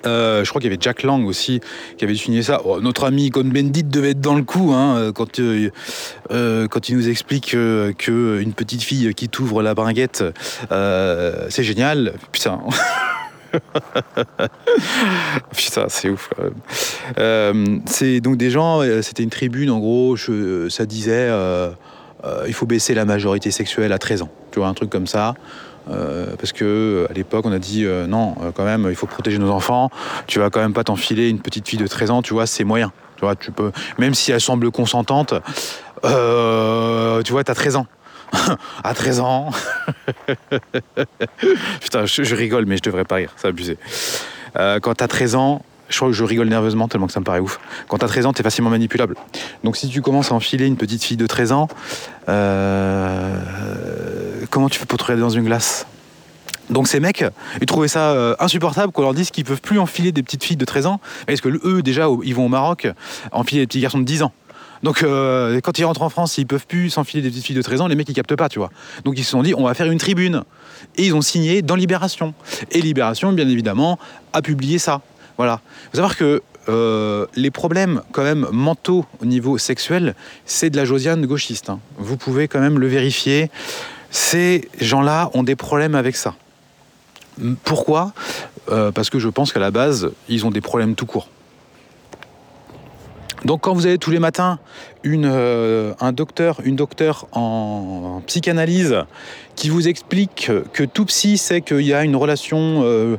[0.05, 1.61] Euh, je crois qu'il y avait Jack Lang aussi
[1.97, 2.61] qui avait signé ça.
[2.65, 5.69] Oh, notre ami Cohn-Bendit devait être dans le coup hein, quand, euh,
[6.31, 10.23] euh, quand il nous explique que une petite fille qui t'ouvre la bringuette,
[10.69, 12.13] c'est génial.
[12.31, 12.61] Putain.
[15.55, 16.29] Putain, c'est ouf.
[17.85, 18.81] c'est donc des gens.
[19.01, 20.15] C'était une tribune en gros.
[20.69, 21.29] ça disait.
[22.47, 24.29] il faut baisser la majorité sexuelle à 13 ans.
[24.51, 25.35] Tu vois, un truc comme ça.
[25.89, 29.07] Euh, parce que à l'époque, on a dit euh, non, euh, quand même, il faut
[29.07, 29.89] protéger nos enfants.
[30.27, 32.63] Tu vas quand même pas t'enfiler une petite fille de 13 ans, tu vois, c'est
[32.63, 32.91] moyen.
[33.15, 35.33] Tu vois, tu peux, même si elle semble consentante,
[36.05, 37.87] euh, tu vois, t'as 13 ans.
[38.83, 39.51] à 13 ans.
[41.81, 43.77] Putain, je, je rigole, mais je devrais pas rire, c'est abusé.
[44.57, 45.61] Euh, quand t'as 13 ans,
[45.91, 47.59] Je crois que je rigole nerveusement tellement que ça me paraît ouf.
[47.89, 49.15] Quand t'as 13 ans, t'es facilement manipulable.
[49.63, 51.67] Donc si tu commences à enfiler une petite fille de 13 ans,
[52.29, 53.37] euh,
[54.49, 55.85] comment tu fais pour te regarder dans une glace?
[56.69, 57.25] Donc ces mecs,
[57.59, 60.55] ils trouvaient ça euh, insupportable qu'on leur dise qu'ils peuvent plus enfiler des petites filles
[60.55, 62.87] de 13 ans, parce que eux déjà, ils vont au Maroc
[63.33, 64.31] enfiler des petits garçons de 10 ans?
[64.83, 67.61] Donc euh, quand ils rentrent en France, ils peuvent plus s'enfiler des petites filles de
[67.61, 68.71] 13 ans, les mecs ils captent pas, tu vois.
[69.03, 70.43] Donc ils se sont dit on va faire une tribune.
[70.95, 72.33] Et ils ont signé dans Libération.
[72.71, 73.99] Et Libération, bien évidemment,
[74.33, 75.01] a publié ça.
[75.41, 75.59] Voilà.
[75.85, 80.13] Il faut savoir que euh, les problèmes quand même mentaux au niveau sexuel,
[80.45, 81.71] c'est de la Josiane gauchiste.
[81.71, 81.79] hein.
[81.97, 83.49] Vous pouvez quand même le vérifier.
[84.11, 86.35] Ces gens-là ont des problèmes avec ça.
[87.63, 88.13] Pourquoi?
[88.69, 91.27] Euh, Parce que je pense qu'à la base, ils ont des problèmes tout court.
[93.43, 94.59] Donc quand vous avez tous les matins
[95.07, 98.95] euh, un docteur, une docteure en, psychanalyse
[99.55, 103.17] qui vous explique que tout psy c'est qu'il y a une relation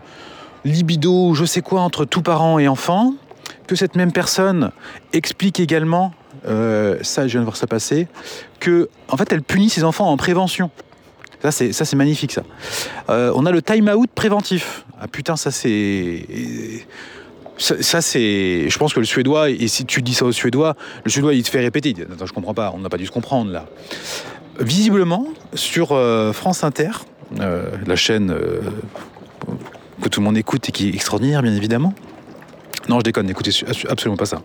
[0.65, 3.15] libido je sais quoi entre tout parent et enfant,
[3.67, 4.71] que cette même personne
[5.13, 6.13] explique également,
[6.47, 8.09] euh, ça je viens de voir ça passer,
[8.61, 10.71] que en fait elle punit ses enfants en prévention.
[11.43, 12.43] Ça c'est ça c'est magnifique ça.
[13.11, 14.85] Euh, on a le time out préventif.
[15.01, 16.27] Ah putain ça c'est
[17.59, 18.69] ça, c'est.
[18.69, 21.45] Je pense que le suédois, et si tu dis ça au suédois, le suédois il
[21.45, 21.95] te fait répéter.
[22.13, 23.67] Attends, je comprends pas, on n'a pas dû se comprendre là.
[24.59, 26.91] Visiblement, sur euh, France Inter,
[27.39, 28.35] la chaîne
[30.03, 31.95] que tout le monde écoute et qui est extraordinaire, bien évidemment.
[32.89, 33.53] Non, je déconne, n'écoutez
[33.89, 34.43] absolument pas ça.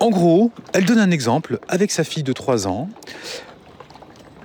[0.00, 2.88] En gros, elle donne un exemple avec sa fille de 3 ans.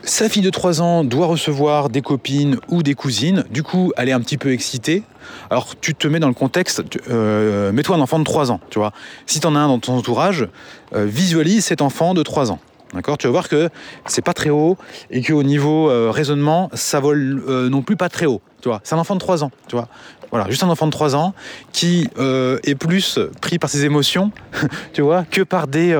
[0.03, 3.43] Sa fille de 3 ans doit recevoir des copines ou des cousines.
[3.51, 5.03] Du coup, elle est un petit peu excitée.
[5.49, 6.81] Alors, tu te mets dans le contexte.
[7.09, 8.91] euh, Mets-toi un enfant de 3 ans, tu vois.
[9.25, 10.47] Si tu en as un dans ton entourage,
[10.95, 12.59] euh, visualise cet enfant de 3 ans.
[12.93, 13.17] D'accord?
[13.17, 13.69] Tu vas voir que
[14.07, 14.77] c'est pas très haut
[15.11, 18.41] et qu'au niveau euh, raisonnement, ça vole euh, non plus pas très haut.
[18.61, 19.87] Tu vois, c'est un enfant de 3 ans, tu vois.
[20.31, 21.33] Voilà, juste un enfant de 3 ans
[21.71, 24.31] qui euh, est plus pris par ses émotions,
[24.93, 25.95] tu vois, que par des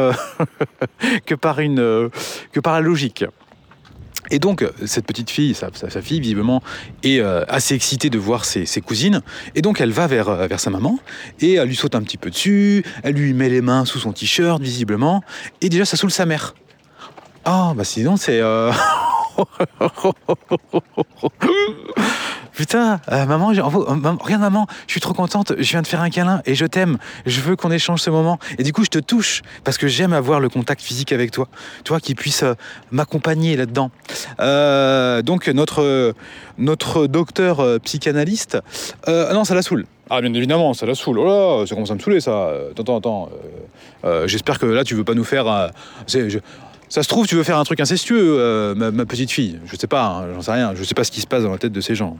[1.25, 2.09] que par une
[2.51, 3.25] que par la logique.
[4.31, 5.71] Et donc, cette petite fille, sa,
[6.01, 6.61] fille, visiblement,
[7.01, 9.23] est assez excitée de voir ses, ses cousines.
[9.55, 10.99] Et donc, elle va vers, vers sa maman
[11.39, 12.83] et elle lui saute un petit peu dessus.
[13.01, 15.23] Elle lui met les mains sous son t-shirt, visiblement.
[15.61, 16.53] Et déjà, ça saoule sa mère.
[17.45, 18.39] Ah, bah sinon, c'est.
[18.41, 18.71] euh,
[22.53, 23.47] Putain, euh, oh, maman,
[24.21, 26.97] regarde maman, je suis trop contente, je viens de faire un câlin et je t'aime,
[27.25, 28.37] je veux qu'on échange ce moment.
[28.57, 31.47] Et du coup, je te touche parce que j'aime avoir le contact physique avec toi,
[31.85, 32.55] toi qui puisse euh,
[32.91, 33.91] m'accompagner là-dedans.
[34.41, 36.13] Euh, donc notre
[36.57, 38.57] notre docteur euh, psychanalyste,
[39.07, 39.85] euh, non, ça la saoule.
[40.09, 41.19] Ah bien évidemment, ça la saoule.
[41.19, 41.25] Oh
[41.61, 42.31] là, ça commence à me saouler ça.
[42.31, 43.29] Euh, Attends, attends.
[43.31, 45.47] euh, euh, J'espère que là, tu veux pas nous faire.
[45.47, 45.67] euh,
[46.89, 49.59] ça se trouve, tu veux faire un truc incestueux, euh, ma, petite fille.
[49.65, 50.73] Je sais pas, hein, j'en sais rien.
[50.75, 52.17] Je sais pas ce qui se passe dans la tête de ces gens.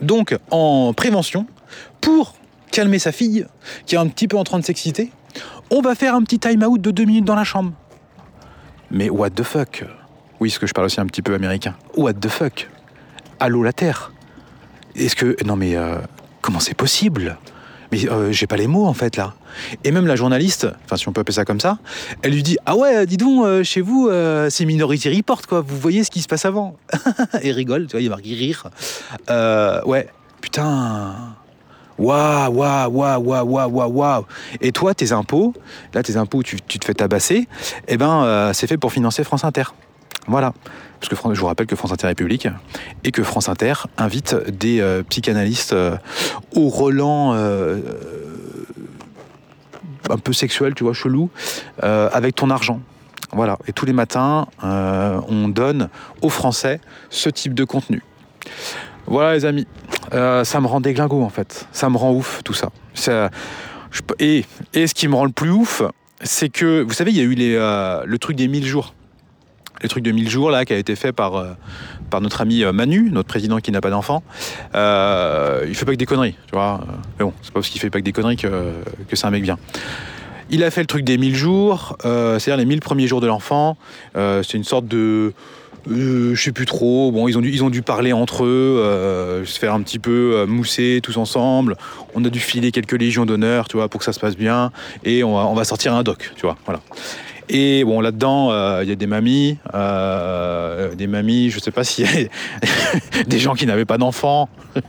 [0.00, 1.46] Donc, en prévention,
[2.00, 2.34] pour
[2.70, 3.46] calmer sa fille,
[3.86, 5.10] qui est un petit peu en train de s'exciter,
[5.70, 7.72] on va faire un petit time-out de deux minutes dans la chambre.
[8.90, 9.84] Mais what the fuck?
[10.40, 11.74] Oui, parce que je parle aussi un petit peu américain.
[11.96, 12.68] What the fuck?
[13.40, 14.12] Allô la Terre
[14.94, 15.36] Est-ce que...
[15.44, 15.76] Non mais...
[15.76, 15.98] euh,
[16.40, 17.36] comment c'est possible?
[17.92, 19.34] Mais euh, j'ai pas les mots en fait là.
[19.84, 21.78] Et même la journaliste, enfin si on peut appeler ça comme ça,
[22.22, 25.60] elle lui dit Ah ouais, dis donc, euh, chez vous, euh, c'est Minority Report quoi,
[25.60, 26.76] vous voyez ce qui se passe avant.
[27.42, 28.68] Et rigole, tu vois, il marque rire.
[29.30, 30.08] Euh, ouais,
[30.40, 31.14] putain.
[31.98, 34.26] Waouh, waouh, waouh, waouh, waouh, waouh.
[34.60, 35.54] Et toi, tes impôts,
[35.94, 37.48] là, tes impôts, tu, tu te fais tabasser,
[37.88, 39.64] eh ben, c'est fait pour financer France Inter.
[40.26, 40.52] Voilà.
[41.00, 42.48] Parce que je vous rappelle que France Inter est public
[43.04, 45.96] et que France Inter invite des euh, psychanalystes euh,
[46.54, 47.80] au relent euh,
[50.08, 51.30] un peu sexuel, tu vois, chelou,
[51.82, 52.80] euh, avec ton argent.
[53.32, 53.58] Voilà.
[53.66, 55.88] Et tous les matins, on donne
[56.22, 58.02] aux Français ce type de contenu.
[59.06, 59.66] Voilà, les amis.
[60.12, 61.66] Ça me rend déglingo, en fait.
[61.72, 62.70] Ça me rend ouf, tout ça.
[64.20, 65.82] Et, et ce qui me rend le plus ouf,
[66.22, 68.94] c'est que, vous savez, il y a eu le truc des 1000 jours.
[69.82, 71.52] Le truc de 1000 jours, là, qui a été fait par, euh,
[72.10, 74.22] par notre ami euh, Manu, notre président qui n'a pas d'enfant.
[74.74, 76.80] Euh, il fait pas que des conneries, tu vois.
[77.18, 78.48] Mais bon, c'est pas parce qu'il fait pas que des conneries que,
[79.08, 79.58] que c'est un mec bien.
[80.48, 83.26] Il a fait le truc des 1000 jours, euh, c'est-à-dire les 1000 premiers jours de
[83.26, 83.76] l'enfant.
[84.14, 85.32] C'est une sorte de.
[85.90, 87.10] je sais plus trop.
[87.10, 90.46] Bon, ils ont dû, ils ont dû parler entre eux, se faire un petit peu
[90.46, 91.76] mousser tous ensemble.
[92.14, 94.70] On a dû filer quelques légions d'honneur, tu vois, pour que ça se passe bien.
[95.04, 96.80] Et on va, on va sortir un doc, tu vois, voilà.
[97.48, 101.84] Et bon, là-dedans, euh, il y a des mamies, euh, des mamies, je sais pas
[101.84, 104.48] s'il y a des gens qui n'avaient pas d'enfants.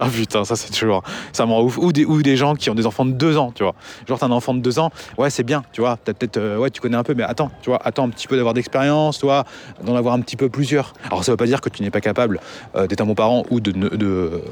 [0.00, 1.02] ah putain, ça c'est toujours,
[1.32, 1.78] ça me rend ouf.
[1.78, 3.74] Ou des, gens qui ont des enfants de deux ans, tu vois.
[4.08, 5.96] Genre t'as un enfant de deux ans, ouais c'est bien, tu vois.
[6.02, 8.26] T'as peut-être, euh, ouais tu connais un peu, mais attends, tu vois, attends un petit
[8.26, 9.44] peu d'avoir d'expérience, tu vois,
[9.84, 10.92] d'en avoir un petit peu plusieurs.
[11.06, 12.40] Alors ça veut pas dire que tu n'es pas capable
[12.74, 14.42] d'être un bon parent ou de, de,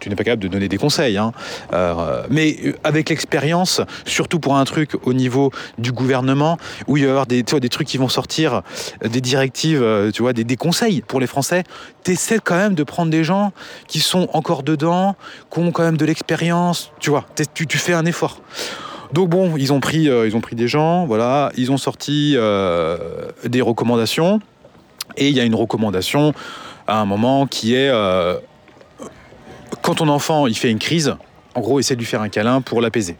[0.00, 1.18] tu n'es pas capable de donner des conseils.
[1.18, 1.32] Hein.
[2.30, 7.10] Mais avec l'expérience, surtout pour un truc au niveau du gouvernement, où il va y
[7.10, 8.62] avoir des, trucs qui vont sortir,
[9.04, 11.64] des directives, tu vois, des, conseils pour les Français,
[12.04, 13.52] tu essaies quand même de prendre des gens
[13.88, 15.16] qui sont encore dedans,
[15.50, 18.40] qui ont quand même de l'expérience, tu vois, tu, fais un effort.
[19.12, 22.34] Donc bon, ils ont pris, euh, ils ont pris des gens, voilà, ils ont sorti
[22.36, 22.98] euh,
[23.44, 24.40] des recommandations,
[25.16, 26.34] et il y a une recommandation
[26.86, 28.38] à un moment qui est euh,
[29.82, 31.14] quand ton enfant il fait une crise,
[31.54, 33.16] en gros, essaie de lui faire un câlin pour l'apaiser.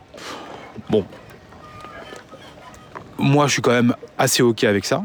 [0.91, 1.05] Bon,
[3.27, 5.03] moi je suis quand même assez ok avec ça.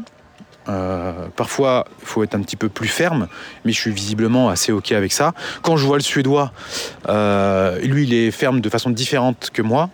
[1.36, 3.28] parfois, il faut être un petit peu plus ferme,
[3.64, 5.34] mais je suis visiblement assez ok avec ça.
[5.62, 6.52] Quand je vois le Suédois,
[7.82, 9.90] lui, il est ferme de façon différente que moi.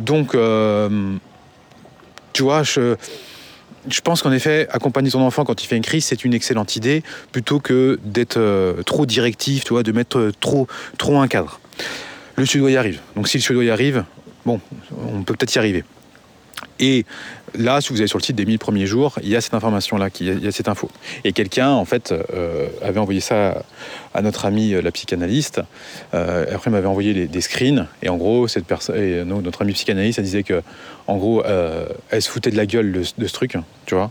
[0.00, 1.16] Donc, euh,
[2.32, 2.96] tu vois, je,
[3.88, 6.76] je pense qu'en effet, accompagner ton enfant quand il fait une crise, c'est une excellente
[6.76, 7.02] idée,
[7.32, 10.66] plutôt que d'être euh, trop directif, tu vois, de mettre euh, trop,
[10.96, 11.60] trop un cadre.
[12.36, 13.00] Le suédois y arrive.
[13.14, 14.04] Donc si le suédois y arrive,
[14.46, 14.60] bon,
[14.96, 15.84] on peut peut-être y arriver.
[16.78, 17.04] Et
[17.54, 19.54] là, si vous allez sur le site des 1000 premiers jours, il y a cette
[19.54, 20.90] information-là, il y a cette info.
[21.24, 23.62] Et quelqu'un, en fait, euh, avait envoyé ça
[24.14, 25.60] à notre ami euh, la psychanalyste.
[26.14, 27.86] Euh, après, m'avait envoyé des screens.
[28.02, 30.62] Et en gros, et notre ami psychanalyste, elle disait que,
[31.06, 31.42] en gros,
[32.10, 33.56] elle se foutait de la gueule de, ce truc,
[33.86, 34.10] tu vois,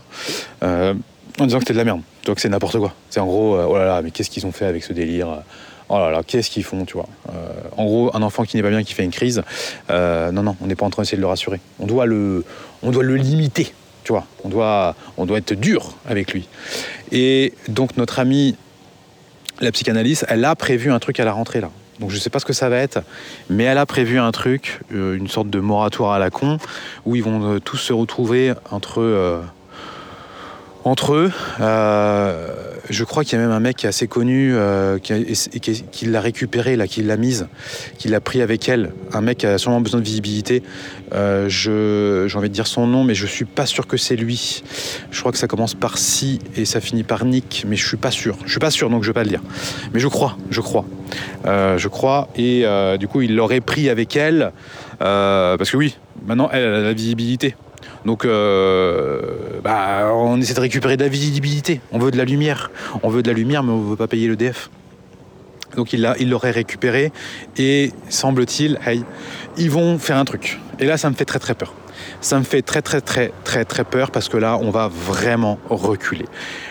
[0.62, 2.02] en disant que c'était de la merde.
[2.26, 2.94] Donc c'est n'importe quoi.
[3.08, 5.42] C'est en gros, oh là là, mais qu'est-ce qu'ils ont fait avec ce délire
[5.90, 7.08] oh là là, qu'est-ce qu'ils font, tu vois.
[7.28, 9.42] Euh, en gros, un enfant qui n'est pas bien, qui fait une crise,
[9.90, 11.60] euh, non, non, on n'est pas en train d'essayer de le rassurer.
[11.80, 12.44] On doit le,
[12.82, 13.74] limiter,
[14.04, 14.24] tu vois.
[14.44, 16.48] On doit, on doit être dur avec lui.
[17.12, 18.56] Et donc, notre amie,
[19.60, 21.70] la psychanalyste, elle a prévu un truc à la rentrée, là.
[21.98, 23.02] Donc je ne sais pas ce que ça va être,
[23.50, 26.56] mais elle a prévu un truc, euh, une sorte de moratoire à la con,
[27.04, 29.42] où ils vont tous se retrouver entre
[30.84, 31.32] entre eux.
[31.60, 32.48] Euh,
[32.88, 36.86] je crois qu'il y a même un mec assez connu, euh, qui, l'a récupéré, là,
[36.86, 37.46] qui l'a mise,
[37.98, 38.92] qui l'a pris avec elle.
[39.12, 40.62] Un mec qui a sûrement besoin de visibilité.
[41.14, 44.62] Euh, j'ai envie de dire son nom, mais je suis pas sûr que c'est lui.
[45.10, 47.96] Je crois que ça commence par Si et ça finit par Nick, mais je suis
[47.96, 48.36] pas sûr.
[48.44, 49.42] Je suis pas sûr, donc je vais pas le dire.
[49.92, 50.84] Mais je crois, je crois.
[51.44, 52.28] je crois.
[52.36, 52.64] Et
[52.98, 54.52] du coup, il l'aurait pris avec elle.
[54.98, 57.54] parce que oui, maintenant, elle a la visibilité.
[58.04, 61.80] Donc, euh, bah, on essaie de récupérer de la visibilité.
[61.92, 62.70] On veut de la lumière.
[63.02, 64.70] On veut de la lumière, mais on ne veut pas payer le DF.
[65.76, 67.12] Donc il l'aurait récupéré
[67.56, 68.78] et semble-t-il,
[69.56, 70.58] ils vont faire un truc.
[70.78, 71.74] Et là, ça me fait très très peur.
[72.20, 75.58] Ça me fait très très très très très peur parce que là, on va vraiment
[75.68, 76.26] reculer.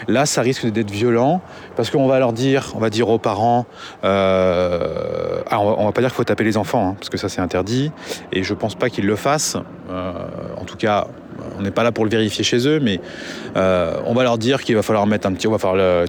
[0.08, 1.42] Là, ça risque d'être violent
[1.76, 3.66] parce qu'on va leur dire, on va dire aux parents,
[4.04, 7.42] euh, on, va, pas dire qu'il faut taper les enfants hein, parce que ça c'est
[7.42, 7.92] interdit
[8.32, 9.58] et je pense pas qu'ils le fassent.
[9.90, 10.14] Euh,
[10.58, 11.08] en tout cas,
[11.58, 13.00] on n'est pas là pour le vérifier chez eux, mais
[13.58, 16.08] euh, on va leur dire qu'il va falloir mettre un petit, on va falloir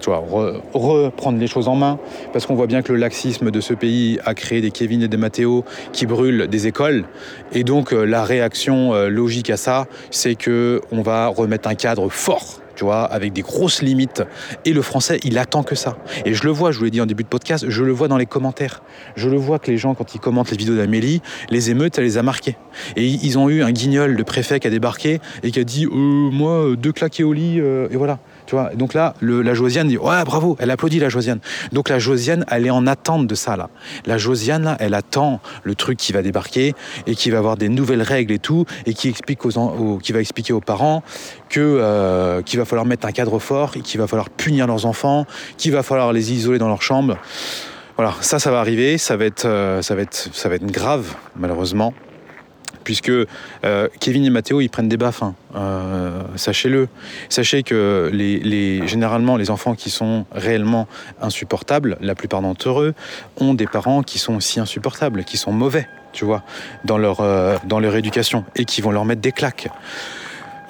[0.73, 1.99] reprendre les choses en main,
[2.33, 5.07] parce qu'on voit bien que le laxisme de ce pays a créé des Kevin et
[5.07, 7.05] des Matteo qui brûlent des écoles,
[7.51, 11.75] et donc euh, la réaction euh, logique à ça, c'est que on va remettre un
[11.75, 14.23] cadre fort avec des grosses limites.
[14.65, 15.97] Et le français, il attend que ça.
[16.25, 18.07] Et je le vois, je vous l'ai dit en début de podcast, je le vois
[18.07, 18.81] dans les commentaires.
[19.15, 22.01] Je le vois que les gens, quand ils commentent les vidéos d'Amélie, les émeutes, ça
[22.01, 22.57] les a marqués.
[22.95, 25.85] Et ils ont eu un guignol de préfet qui a débarqué et qui a dit
[25.85, 28.19] euh, Moi, deux claqués au lit, euh, et voilà
[28.75, 31.39] donc là, la Josiane dit Ouais, bravo, elle applaudit la Josiane.
[31.71, 33.69] Donc la Josiane, elle est en attente de ça, là.
[34.05, 36.73] La Josiane, elle attend le truc qui va débarquer
[37.07, 40.53] et qui va avoir des nouvelles règles et tout, et qui, explique aux, va expliquer
[40.53, 41.03] aux parents
[41.49, 44.85] que euh, qu'il va falloir mettre un cadre fort et qu'il va falloir punir leurs
[44.85, 45.25] enfants,
[45.57, 47.17] qu'il va falloir les isoler dans leur chambre.
[47.97, 51.93] Voilà, ça, ça va arriver, ça va euh, ça va ça va être grave, malheureusement
[52.83, 55.23] puisque euh, Kevin et Matteo ils prennent des baffes.
[55.23, 55.35] Hein.
[55.55, 56.87] Euh, sachez-le.
[57.29, 58.11] Sachez que
[58.85, 60.87] généralement les enfants qui sont réellement
[61.21, 62.93] insupportables, la plupart d'entre eux
[63.37, 66.43] ont des parents qui sont aussi insupportables, qui sont mauvais, tu vois,
[66.85, 69.69] dans leur, euh, dans leur éducation et qui vont leur mettre des claques.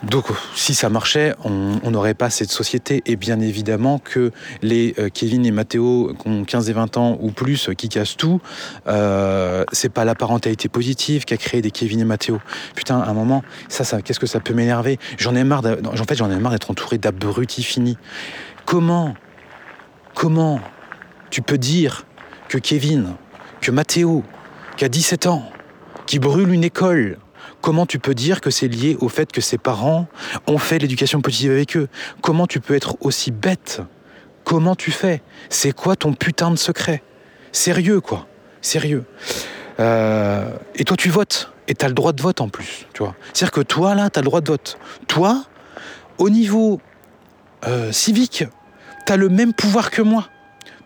[0.03, 0.25] Donc
[0.55, 3.03] si ça marchait, on n'aurait pas cette société.
[3.05, 4.31] Et bien évidemment que
[4.61, 8.17] les euh, Kevin et Mathéo qui ont 15 et 20 ans ou plus, qui cassent
[8.17, 8.41] tout,
[8.87, 12.39] euh, c'est pas la parentalité positive qui a créé des Kevin et Mathéo.
[12.75, 14.97] Putain, à un moment, ça, qu'est-ce que ça peut m'énerver?
[15.17, 15.63] J'en ai marre.
[15.65, 17.97] En fait, j'en ai marre d'être entouré d'abrutis finis.
[18.65, 19.13] Comment,
[20.15, 20.59] comment
[21.29, 22.05] tu peux dire
[22.49, 23.15] que Kevin,
[23.61, 24.23] que Mathéo,
[24.77, 25.43] qui a 17 ans,
[26.05, 27.17] qui brûle une école,
[27.61, 30.07] Comment tu peux dire que c'est lié au fait que ses parents
[30.47, 31.87] ont fait l'éducation positive avec eux?
[32.21, 33.81] Comment tu peux être aussi bête?
[34.43, 35.21] Comment tu fais?
[35.49, 37.03] C'est quoi ton putain de secret?
[37.51, 38.27] Sérieux, quoi.
[38.61, 39.05] Sérieux.
[39.79, 41.51] Euh, et toi, tu votes.
[41.67, 43.15] Et tu as le droit de vote en plus, tu vois.
[43.33, 44.77] C'est-à-dire que toi, là, tu as le droit de vote.
[45.07, 45.43] Toi,
[46.17, 46.81] au niveau
[47.67, 48.45] euh, civique,
[49.05, 50.27] tu as le même pouvoir que moi.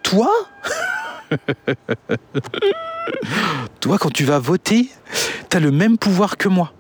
[0.04, 0.30] Toi
[3.80, 4.90] Toi, quand tu vas voter,
[5.50, 6.74] t'as le même pouvoir que moi.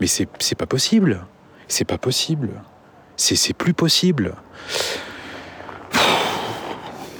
[0.00, 0.26] Mais c'est
[0.56, 1.26] pas possible.
[1.68, 2.50] C'est pas possible.
[3.16, 4.34] C'est plus possible.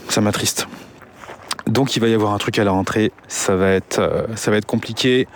[0.08, 0.66] Ça m'attriste.
[1.70, 5.28] Donc il va y avoir un truc à la rentrée, ça va être, euh, compliqué.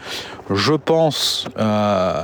[0.50, 2.22] Je pense euh,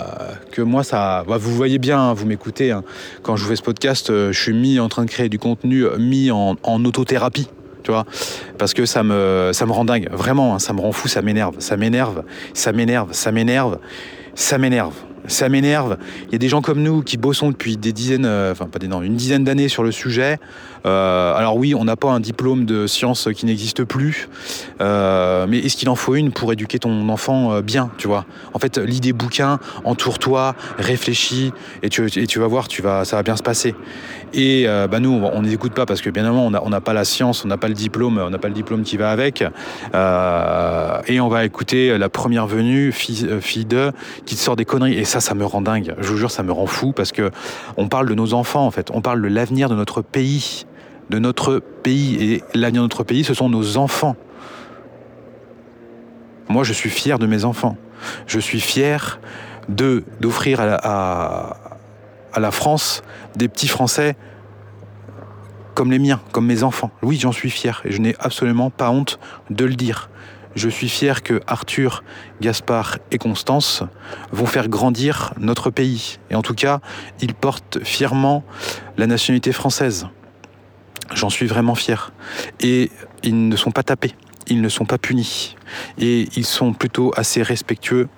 [0.51, 2.82] que moi, ça, bah, vous voyez bien, hein, vous m'écoutez, hein.
[3.22, 5.38] quand je vous fais ce podcast, euh, je suis mis en train de créer du
[5.38, 7.48] contenu, mis en, autothérapie.
[8.59, 11.22] Parce que ça me, ça me rend dingue, vraiment, hein, ça me rend fou, ça
[11.22, 12.22] m'énerve, ça m'énerve,
[12.55, 13.78] ça m'énerve, ça m'énerve,
[14.34, 14.95] ça m'énerve
[15.26, 15.99] ça m'énerve.
[16.26, 18.78] Il y a des gens comme nous qui bossons depuis des dizaines, euh, enfin pas
[18.78, 20.38] des non, une dizaine d'années sur le sujet.
[20.87, 24.28] Euh, alors oui, on n'a pas un diplôme de sciences qui n'existe plus,
[24.81, 28.24] euh, mais est-ce qu'il en faut une pour éduquer ton enfant bien, tu vois?
[28.55, 31.53] En fait, lis des bouquins, entoure-toi, réfléchis,
[31.83, 32.68] et tu, vas voir,
[33.05, 33.74] ça va bien se passer.
[34.33, 37.45] Et bah nous, on n'écoute pas parce que bien évidemment, on n'a pas la science,
[37.45, 39.43] on n'a pas le diplôme, on n'a pas le diplôme qui va avec.
[39.43, 43.66] et on va écouter la première venue, fille, fille
[44.26, 44.99] qui te sort des conneries.
[44.99, 45.95] Et ça, ça me rend dingue.
[45.99, 47.31] Je vous jure, ça me rend fou parce que
[47.76, 48.91] on parle de nos enfants, en fait.
[48.93, 50.66] On parle de l'avenir de notre pays.
[51.11, 52.33] De notre pays.
[52.33, 54.17] Et l'avenir de notre pays, ce sont nos enfants.
[56.49, 57.77] Moi, je suis fier de mes enfants.
[58.27, 59.21] Je suis fier
[59.69, 61.57] d'offrir à, à,
[62.33, 63.03] à la France
[63.37, 64.17] des petits Français
[65.75, 66.91] comme les miens, comme mes enfants.
[67.03, 69.19] Oui, j'en suis fier et je n'ai absolument pas honte
[69.51, 70.11] de le dire.
[70.57, 72.03] Je suis fier que Arthur,
[72.41, 73.85] Gaspard et Constance
[74.33, 76.19] vont faire grandir notre pays.
[76.31, 76.81] Et en tout cas,
[77.21, 78.43] ils portent fièrement
[78.97, 80.09] la nationalité française.
[81.15, 82.13] J'en suis vraiment fier.
[82.61, 82.91] Et
[83.23, 84.15] ils ne sont pas tapés,
[84.49, 85.57] ils ne sont pas punis.
[85.99, 88.09] Et ils sont plutôt assez respectueux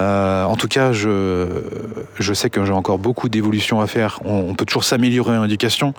[0.00, 1.46] euh, en tout cas, je,
[2.18, 4.20] je sais que j'ai encore beaucoup d'évolution à faire.
[4.24, 5.94] On, peut toujours s'améliorer en éducation.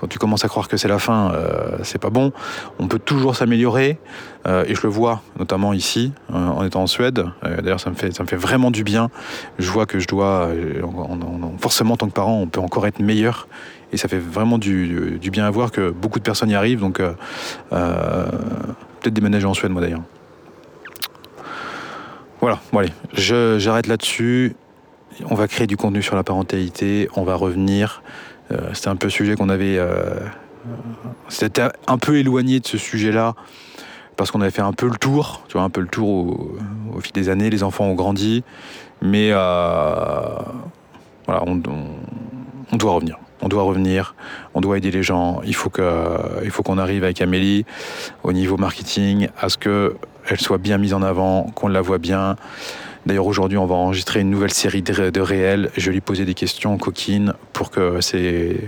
[0.00, 2.32] Quand tu commences à croire que c'est la fin, euh, c'est pas bon.
[2.78, 3.98] On peut toujours s'améliorer.
[4.46, 7.24] Euh, et je le vois, notamment ici, en étant en Suède.
[7.42, 9.08] D'ailleurs, ça me fait, ça me fait vraiment du bien.
[9.58, 10.48] Je vois que je dois,
[11.60, 13.46] forcément, en tant que parent, on peut encore être meilleur.
[13.92, 16.80] Et ça fait vraiment du, bien à voir que beaucoup de personnes y arrivent.
[16.80, 17.00] Donc,
[17.70, 20.02] peut-être déménager en Suède, moi d'ailleurs.
[22.40, 24.56] Voilà, bon allez, j'arrête là-dessus.
[25.30, 28.02] On va créer du contenu sur la parentalité, on va revenir.
[28.50, 29.78] Euh, c'était un peu sujet qu'on avait...
[29.78, 30.18] Euh,
[31.28, 33.34] c'était un peu éloigné de ce sujet-là,
[34.16, 36.08] parce qu'on avait fait un peu le tour, tu vois, un peu le tour
[36.94, 38.44] au, fil des années, les enfants ont grandi,
[39.00, 40.36] mais euh,
[41.26, 41.56] voilà, on,
[42.76, 43.18] doit revenir.
[43.42, 44.14] On doit revenir,
[44.54, 45.42] on doit aider les gens.
[45.44, 47.66] Il faut qu'on arrive avec Amélie
[48.22, 49.96] au niveau marketing à ce que
[50.28, 52.36] elle soit bien mise en avant, qu'on la voit bien.
[53.06, 55.70] D'ailleurs, aujourd'hui, on va enregistrer une nouvelle série de, réels.
[55.76, 58.60] Je lui poser des questions coquines pour que ces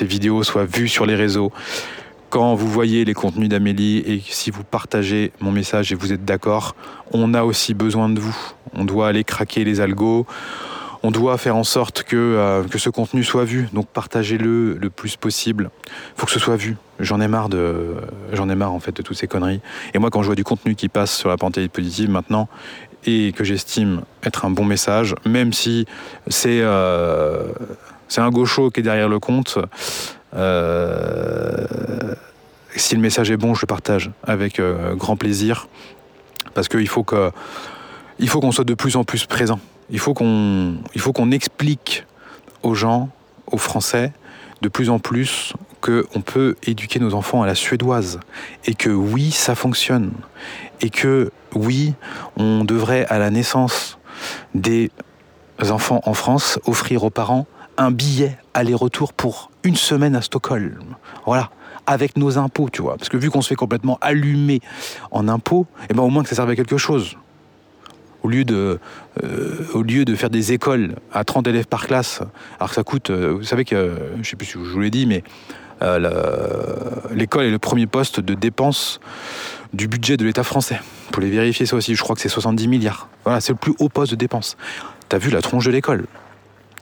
[0.00, 1.52] vidéos soient vues sur les réseaux.
[2.30, 6.24] Quand vous voyez les contenus d'Amélie et si vous partagez mon message et vous êtes
[6.24, 6.74] d'accord,
[7.12, 8.36] on a aussi besoin de vous.
[8.74, 10.26] On doit aller craquer les algos
[11.02, 13.68] on doit faire en sorte que, euh, que ce contenu soit vu.
[13.72, 15.70] Donc partagez-le le plus possible.
[15.86, 16.76] Il faut que ce soit vu.
[16.98, 17.94] J'en ai marre de,
[18.32, 19.60] j'en ai marre en fait de toutes ces conneries.
[19.94, 22.48] Et moi, quand je vois du contenu qui passe sur la pensée positive maintenant
[23.04, 25.86] et que j'estime être un bon message, même si
[26.26, 27.52] c'est euh,
[28.16, 29.58] un gaucho qui est derrière le compte.
[30.34, 31.66] Euh,
[32.74, 34.60] si le message est bon, je le partage avec
[34.96, 35.68] grand plaisir
[36.54, 37.30] parce qu'il faut que
[38.26, 39.58] faut qu'on soit de plus en plus présent
[39.90, 42.04] il faut qu'on explique
[42.62, 43.08] aux gens,
[43.46, 44.12] aux Français,
[44.62, 48.18] de plus en plus qu'on peut éduquer nos enfants à la suédoise
[48.64, 50.12] et que oui, ça fonctionne
[50.80, 51.94] et que oui,
[52.36, 53.98] on devrait à la naissance
[54.54, 54.90] des
[55.70, 60.80] enfants en France offrir aux parents un billet aller-retour pour une semaine à Stockholm.
[61.24, 61.50] Voilà
[61.86, 62.98] avec nos impôts, tu vois.
[62.98, 64.60] Parce que vu qu'on se fait complètement allumer
[65.10, 67.16] en impôts, eh ben au moins que ça serve à quelque chose
[68.28, 68.78] au lieu de,
[69.24, 72.20] euh, au lieu de faire des écoles à 30 élèves par classe,
[72.58, 74.80] alors que ça coûte, euh, vous savez que, je ne sais plus si je vous
[74.80, 75.24] l'ai dit, mais
[75.80, 76.10] euh,
[77.10, 79.00] l'école est le premier poste de dépense
[79.72, 80.78] du budget de l'État français.
[81.10, 83.08] Pour les vérifier ça aussi, je crois que c'est 70 milliards.
[83.24, 84.58] Voilà, c'est le plus haut poste de dépense.
[85.08, 86.04] T'as vu la tronche de l'école?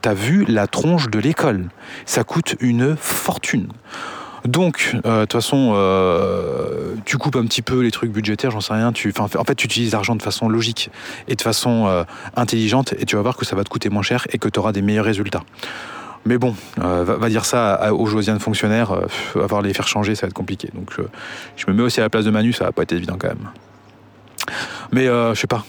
[0.01, 1.69] T'as vu la tronche de l'école?
[2.05, 3.69] Ça coûte une fortune.
[4.47, 8.61] Donc, euh, de toute façon, euh, tu coupes un petit peu les trucs budgétaires, j'en
[8.61, 8.87] sais rien.
[8.87, 10.89] En fait, tu utilises l'argent de façon logique
[11.27, 12.03] et de façon euh,
[12.37, 14.57] intelligente, et tu vas voir que ça va te coûter moins cher et que tu
[14.57, 15.43] auras des meilleurs résultats.
[16.25, 18.91] Mais bon, va, dire ça aux Josiane fonctionnaires,
[19.35, 20.69] avoir les faire changer, ça va être compliqué.
[20.73, 20.91] Donc,
[21.55, 23.29] je me mets aussi à la place de Manu, ça va pas être évident quand
[23.29, 23.49] même.
[24.91, 25.63] Mais je sais pas,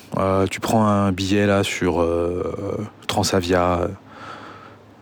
[0.51, 2.05] tu prends un billet là sur
[3.07, 3.89] Transavia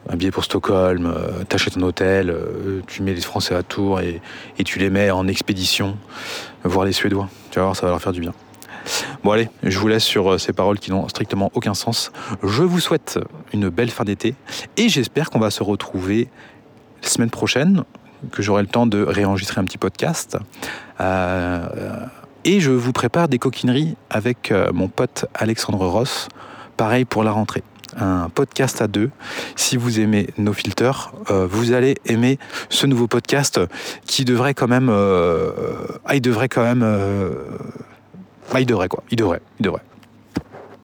[0.08, 4.00] un billet pour Stockholm, euh, t'achètes un hôtel, euh, tu mets les Français à Tours
[4.00, 4.20] et,
[4.58, 5.96] et tu les mets en expédition
[6.64, 7.28] voir les Suédois.
[7.50, 8.32] Tu vas voir, ça va leur faire du bien.
[9.24, 12.12] Bon allez, je vous laisse sur euh, ces paroles qui n'ont strictement aucun sens.
[12.42, 13.18] Je vous souhaite
[13.52, 14.34] une belle fin d'été
[14.76, 16.28] et j'espère qu'on va se retrouver
[17.02, 17.84] la semaine prochaine,
[18.30, 20.38] que j'aurai le temps de réenregistrer un petit podcast.
[21.00, 22.06] Euh,
[22.44, 26.28] et je vous prépare des coquineries avec mon pote Alexandre Ross,
[26.76, 27.64] pareil pour la rentrée.
[27.98, 29.10] Un podcast à deux.
[29.56, 32.38] Si vous aimez nos filters, euh, vous allez aimer
[32.68, 33.60] ce nouveau podcast
[34.04, 34.88] qui devrait quand même.
[34.90, 35.50] Euh,
[36.04, 36.84] ah, il devrait quand même.
[38.52, 39.02] Ah, il devrait quoi.
[39.10, 39.40] Il devrait.
[39.60, 39.82] Il devrait.